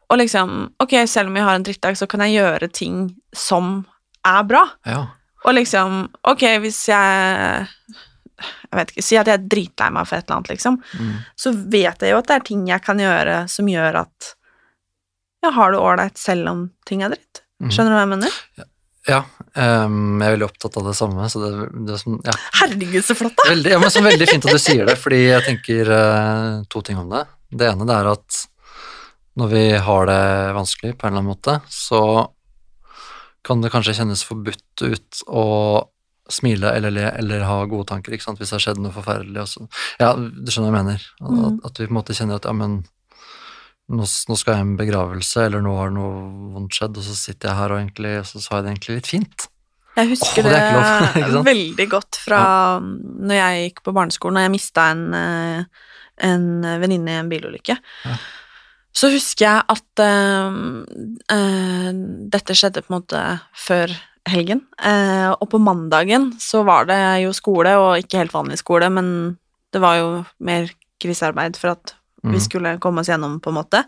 [0.09, 3.02] Og liksom Ok, selv om jeg har en drittdag, så kan jeg gjøre ting
[3.36, 3.82] som
[4.26, 4.64] er bra.
[4.88, 5.04] Ja.
[5.46, 7.66] Og liksom Ok, hvis jeg
[8.38, 10.80] Jeg vet ikke Si at jeg er dritlei meg for et eller annet, liksom.
[10.98, 11.14] Mm.
[11.36, 14.34] Så vet jeg jo at det er ting jeg kan gjøre som gjør at
[15.44, 17.44] jeg har det ålreit selv om ting er dritt.
[17.62, 17.70] Mhm.
[17.70, 18.38] Skjønner du hva jeg mener?
[19.09, 19.22] Ja,
[19.56, 21.50] ehm, jeg er veldig opptatt av det samme, så det,
[21.88, 22.34] det sånn, ja.
[22.59, 23.46] Herregud, så flott, da!
[23.54, 26.82] Veldig, ja, men så veldig fint at du sier det, fordi jeg tenker uh, to
[26.84, 27.22] ting om det.
[27.48, 28.42] Det ene det er at
[29.39, 30.22] når vi har det
[30.57, 32.01] vanskelig på en eller annen måte, så
[33.47, 35.47] kan det kanskje kjennes forbudt ut å
[36.28, 39.41] smile eller le eller ha gode tanker, hvis det har skjedd noe forferdelig.
[39.47, 39.68] Også.
[40.03, 41.05] Ja, du skjønner hva jeg mener.
[41.22, 41.61] At, Mm.
[41.64, 42.82] at vi på en måte kjenner at ja, men
[43.89, 46.11] nå, nå skal jeg i en begravelse, eller nå har noe
[46.57, 48.99] vondt skjedd, og så sitter jeg her og egentlig, og så har jeg det egentlig
[48.99, 49.47] litt fint.
[49.99, 50.59] Jeg husker oh, det
[51.14, 52.43] det, lov, veldig godt fra
[52.82, 55.86] når jeg gikk på barneskolen og jeg mista en, eh,
[56.28, 56.45] en
[56.84, 57.78] venninne i en bilulykke.
[58.05, 58.18] Ja.
[58.99, 60.57] Så husker jeg at uh,
[61.30, 61.90] uh,
[62.34, 63.20] dette skjedde på en måte
[63.55, 63.92] før
[64.28, 64.64] helgen.
[64.82, 69.12] Uh, og på mandagen så var det jo skole, og ikke helt vanlig skole, men
[69.72, 70.09] det var jo
[70.44, 70.66] mer
[70.99, 71.94] krisearbeid for at
[72.24, 72.42] vi Mhm.
[72.42, 73.84] skulle komme oss gjennom, på en måte.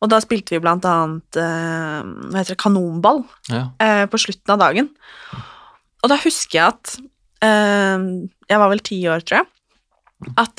[0.00, 3.64] Og da spilte vi blant annet hva heter det, kanonball Ja.
[4.06, 4.88] på slutten av dagen.
[6.04, 7.00] Og da husker jeg at
[7.42, 9.46] Jeg var vel ti år, tror jeg.
[10.38, 10.56] At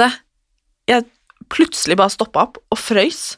[0.89, 1.05] jeg
[1.47, 3.37] plutselig bare stoppa opp og frøys.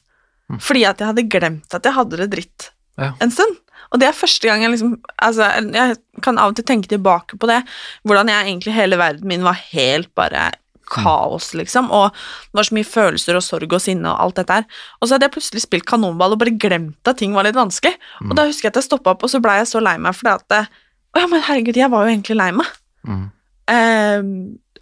[0.51, 0.59] Mm.
[0.61, 2.71] Fordi at jeg hadde glemt at jeg hadde det dritt
[3.01, 3.13] Ja.
[3.19, 3.57] en stund.
[3.91, 4.91] Og det er første gang jeg liksom
[5.21, 7.63] Altså, jeg kan av og til tenke tilbake på det.
[8.05, 10.51] Hvordan jeg egentlig hele verden min var helt bare
[10.85, 11.89] kaos, liksom.
[11.91, 14.65] Og det var så mye følelser og sorg og sinne og alt dette her.
[15.01, 17.95] Og så hadde jeg plutselig spilt kanonball og bare glemt at ting var litt vanskelig.
[18.21, 20.13] Og da husker jeg at jeg stoppa opp, og så blei jeg så lei meg
[20.13, 20.67] fordi at det-
[21.15, 22.67] Å ja, men herregud, jeg var jo egentlig lei meg.
[23.07, 23.31] Mm.
[23.67, 24.21] Eh,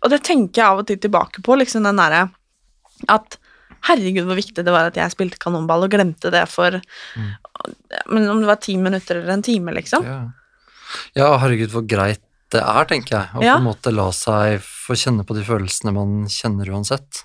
[0.04, 2.32] og det tenker jeg av og til tilbake på, liksom den derre
[3.08, 3.38] at
[3.90, 6.80] herregud, hvor viktig det var at jeg spilte kanonball og glemte det for
[8.10, 10.06] Men om det var ti minutter eller en time, liksom.
[10.08, 10.20] Ja.
[11.18, 12.24] ja, herregud, hvor greit
[12.54, 13.56] det er, tenker jeg, å Ja.
[13.58, 17.24] på en måte la seg få kjenne på de følelsene man kjenner uansett.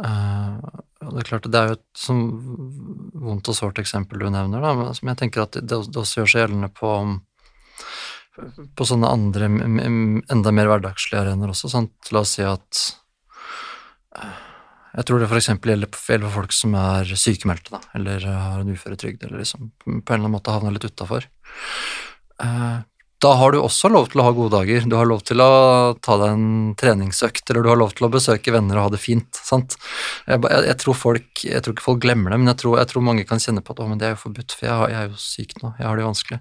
[0.00, 0.56] Uh,
[1.04, 2.22] det er klart, det er jo et sånn
[3.20, 6.30] vondt og sårt eksempel du nevner, da, men som jeg tenker at det, også gjør
[6.32, 6.94] seg gjeldende på
[8.74, 11.68] på sånne andre, enda mer hverdagslige arenaer også.
[11.70, 11.92] Sant?
[12.10, 12.80] La oss si at
[14.18, 14.40] eh,
[14.94, 15.50] jeg tror det f.eks.
[15.64, 20.00] Gjelder, for folk som er sykemeldte, da, eller har en uføretrygd, eller liksom på en
[20.00, 21.26] eller annen måte havner litt utafor.
[23.24, 24.84] Da har du også lov til å ha gode dager.
[24.84, 28.12] Du har lov til å ta deg en treningsøkt, eller du har lov til å
[28.12, 29.40] besøke venner og ha det fint.
[29.40, 29.78] sant?
[30.28, 32.90] Jeg, jeg, jeg, tror, folk, jeg tror ikke folk glemmer det, men jeg tror, jeg
[32.90, 34.92] tror mange kan kjenne på at å, men det er jo forbudt, for jeg, har,
[34.92, 36.40] jeg er jo syk nå, jeg har det vanskelig.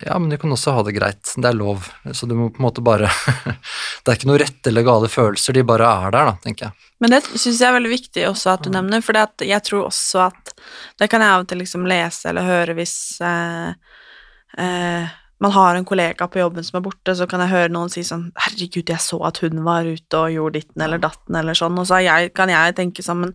[0.00, 1.34] Ja, men du kan også ha det greit.
[1.36, 1.84] Det er lov.
[2.16, 3.10] Så du må på en måte bare
[4.02, 6.88] Det er ikke noe rette eller gale følelser, de bare er der, da, tenker jeg.
[7.02, 10.26] Men det syns jeg er veldig viktig også at du nevner, for jeg tror også
[10.28, 10.54] at
[11.00, 12.94] Det kan jeg av og til liksom lese eller høre hvis
[13.26, 13.72] eh,
[14.62, 15.12] eh,
[15.42, 18.04] man har en kollega på jobben som er borte, så kan jeg høre noen si
[18.06, 21.78] sånn 'Herregud, jeg så at hun var ute og gjorde ditten eller datten', eller sånn,
[21.78, 23.34] og så jeg, kan jeg tenke sammen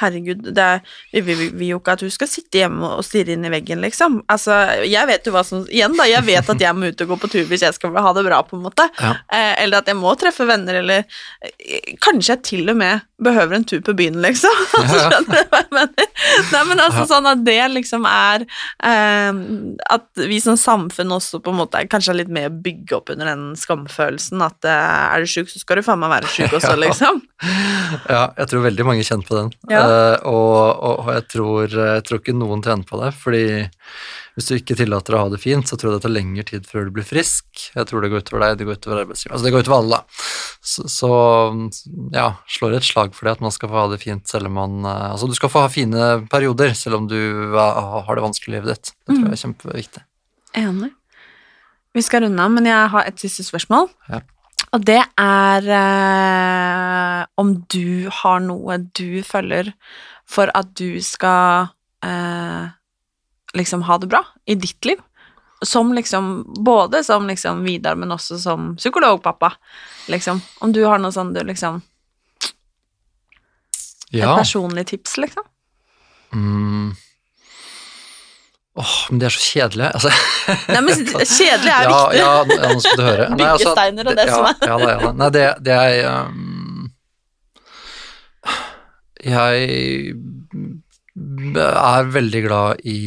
[0.00, 0.82] 'Herregud, det
[1.14, 3.80] vi vil vi, jo ikke at hun skal sitte hjemme og stirre inn i veggen',
[3.80, 4.20] liksom.
[4.28, 7.08] Altså, jeg vet jo hva som Igjen, da, jeg vet at jeg må ut og
[7.08, 8.84] gå på tur hvis jeg skal ha det bra, på en måte.
[9.00, 9.16] Ja.
[9.32, 11.04] Eh, eller at jeg må treffe venner, eller
[11.40, 14.52] eh, kanskje jeg til og med behøver en tur på byen, liksom.
[14.76, 14.84] Ja.
[15.08, 16.10] Skjønner du hva jeg mener?
[16.52, 18.44] Nei, men altså sånn at det liksom er
[18.84, 19.38] eh,
[19.96, 23.14] At vi som samfunn også på en måte er kanskje litt med å bygge opp
[23.14, 26.58] under den skamfølelsen at eh, er du sjuk, så skal du faen meg være sjuk
[26.58, 26.82] også, Ja.
[26.82, 27.22] liksom.
[28.10, 29.50] Ja, jeg tror veldig mange kjenner på den.
[29.70, 29.82] Ja.
[29.86, 33.42] uh, og, og, og jeg, tror, jeg tror ikke noen tjener på det, fordi
[34.36, 36.66] hvis du ikke tillater å ha det fint, så tror jeg det tar lengre tid
[36.68, 37.46] før du blir frisk.
[37.72, 39.32] Jeg tror det går utover deg, det går utover arbeidsgiver.
[39.32, 40.26] Altså det går utover alle, da.
[40.60, 41.10] Så, så
[42.12, 42.26] ja,
[42.58, 44.76] slår et slag for det at man skal få ha det fint selv om man
[44.84, 47.16] eh, Altså du skal få ha fine perioder selv om du
[47.56, 48.92] har det vanskelig i livet ditt.
[49.06, 50.04] Det tror jeg er kjempeviktig.
[50.66, 50.92] Enig.
[51.96, 53.88] Vi skal runde av, men jeg har et siste spørsmål.
[54.12, 54.20] Ja.
[54.76, 59.70] Og det er eh, om du har noe du følger
[60.28, 61.70] for at du skal
[62.04, 62.66] eh,
[63.56, 65.00] liksom ha det bra i ditt liv.
[65.64, 69.54] Som liksom, både som liksom Vidar, men også som psykologpappa.
[70.12, 70.42] Liksom.
[70.60, 71.80] Om du har noe sånn du liksom
[74.12, 74.36] Et Ja.
[74.36, 75.42] personlig tips, liksom?
[76.32, 76.92] Mm.
[78.76, 79.86] Åh, men det er så kjedelig.
[79.96, 80.10] Altså.
[80.74, 82.18] Nei, men kjedelig er ja, viktig.
[82.20, 83.28] Ja, ja, nå skal du høre.
[83.32, 84.58] Nei, altså, Byggesteiner og det ja, som er.
[84.60, 85.12] Ja, da, ja, da.
[85.16, 85.94] Nei, det, det er
[86.26, 86.90] um,
[89.24, 89.54] Jeg
[91.64, 93.00] er veldig glad i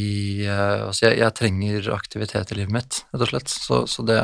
[0.50, 3.54] uh, Altså, jeg, jeg trenger aktivitet i livet mitt, rett og slett.
[3.54, 4.18] Så, så det,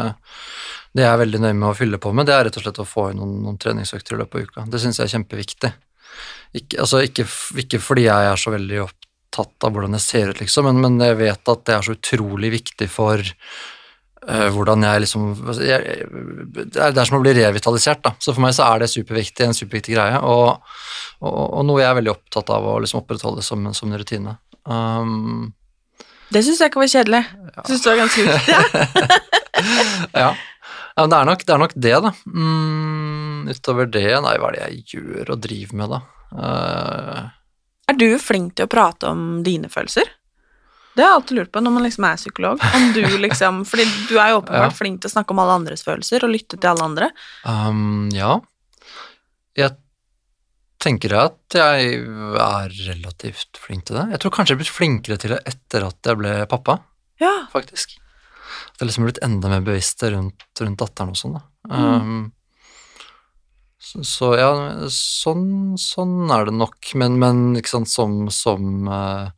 [0.97, 2.25] det er veldig nøye med å fylle på med.
[2.25, 4.65] Det er rett og slett å få inn noen, noen treningsøkter i løpet av uka.
[4.73, 5.75] Det syns jeg er kjempeviktig.
[6.55, 7.29] Ikke, altså, ikke,
[7.61, 8.87] ikke fordi jeg er så veldig
[9.35, 11.95] opptatt av hvordan jeg ser ut, liksom, men, men jeg vet at det er så
[11.95, 15.27] utrolig viktig for uh, hvordan jeg liksom
[15.59, 16.07] jeg,
[16.53, 18.15] det, er, som å bli revitalisert, da.
[18.19, 20.63] Så for meg så er det superviktig, en superviktig greie, og,
[21.19, 24.37] og, og noe jeg er veldig opptatt av å liksom opprettholde som, som en rutine.
[24.65, 25.53] Um,
[26.33, 27.23] Det syns jeg ikke var kjedelig.
[27.51, 27.67] Ja.
[27.69, 28.57] Syns det var ganske viktig.
[30.15, 30.33] Ja.
[30.95, 30.99] Ja.
[30.99, 32.09] men det, er nok, det er nok det, da.
[32.27, 35.99] Mm, utover det, nei, hva er det jeg gjør og driver med, da?
[36.35, 37.21] Eh,
[37.87, 40.07] Er du flink til å prate om dine følelser?
[40.95, 42.61] Det har jeg alltid lurt på når man liksom er psykolog.
[42.77, 44.77] Om du liksom, fordi du er jo åpenbart Ja.
[44.77, 47.09] flink til å snakke om alle andres følelser og lytte til alle andre.
[47.43, 48.37] Um, ja.
[49.59, 49.75] Jeg
[50.79, 51.99] tenker at jeg
[52.39, 54.07] er relativt flink til det.
[54.15, 56.79] Jeg tror kanskje jeg er blitt flinkere til det etter at jeg ble pappa,
[57.19, 57.33] Ja.
[57.51, 57.97] faktisk.
[58.75, 61.43] At jeg liksom er blitt enda mer bevisst rundt, rundt datteren og sånn, da.
[61.75, 62.31] Um,
[64.03, 64.51] så, ja,
[64.91, 69.31] sånn, sånn er det nok, men, men ikke sant, som, som uh,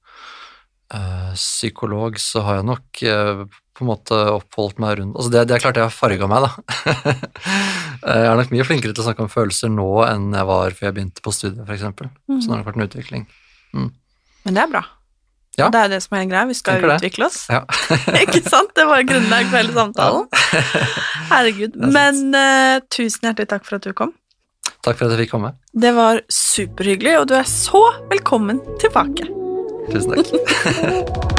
[0.94, 3.46] uh, psykolog så har jeg nok uh,
[3.78, 6.48] på en måte oppholdt meg rundt Altså det, det er klart jeg har farga meg,
[6.48, 6.84] da.
[8.18, 10.90] jeg er nok mye flinkere til å snakke om følelser nå enn jeg var før
[10.90, 11.80] jeg begynte på studiet, f.eks.
[11.80, 13.28] eksempel Sånn har det vært en utvikling.
[13.78, 14.86] Men det er bra.
[15.58, 15.72] Ja.
[15.74, 16.46] Det er jo det som er greia.
[16.46, 16.98] Vi skal det.
[17.00, 17.40] utvikle oss.
[17.50, 17.64] Ja.
[18.24, 18.76] ikke sant?
[18.78, 20.28] Det var grunnlag for hele samtalen.
[21.32, 21.74] Herregud.
[21.74, 21.94] er.
[21.96, 24.14] Men uh, tusen hjertelig takk for at du kom.
[24.86, 25.54] Takk for at jeg fikk komme.
[25.74, 29.30] Det var superhyggelig, og du er så velkommen tilbake.
[29.92, 31.34] Tusen takk.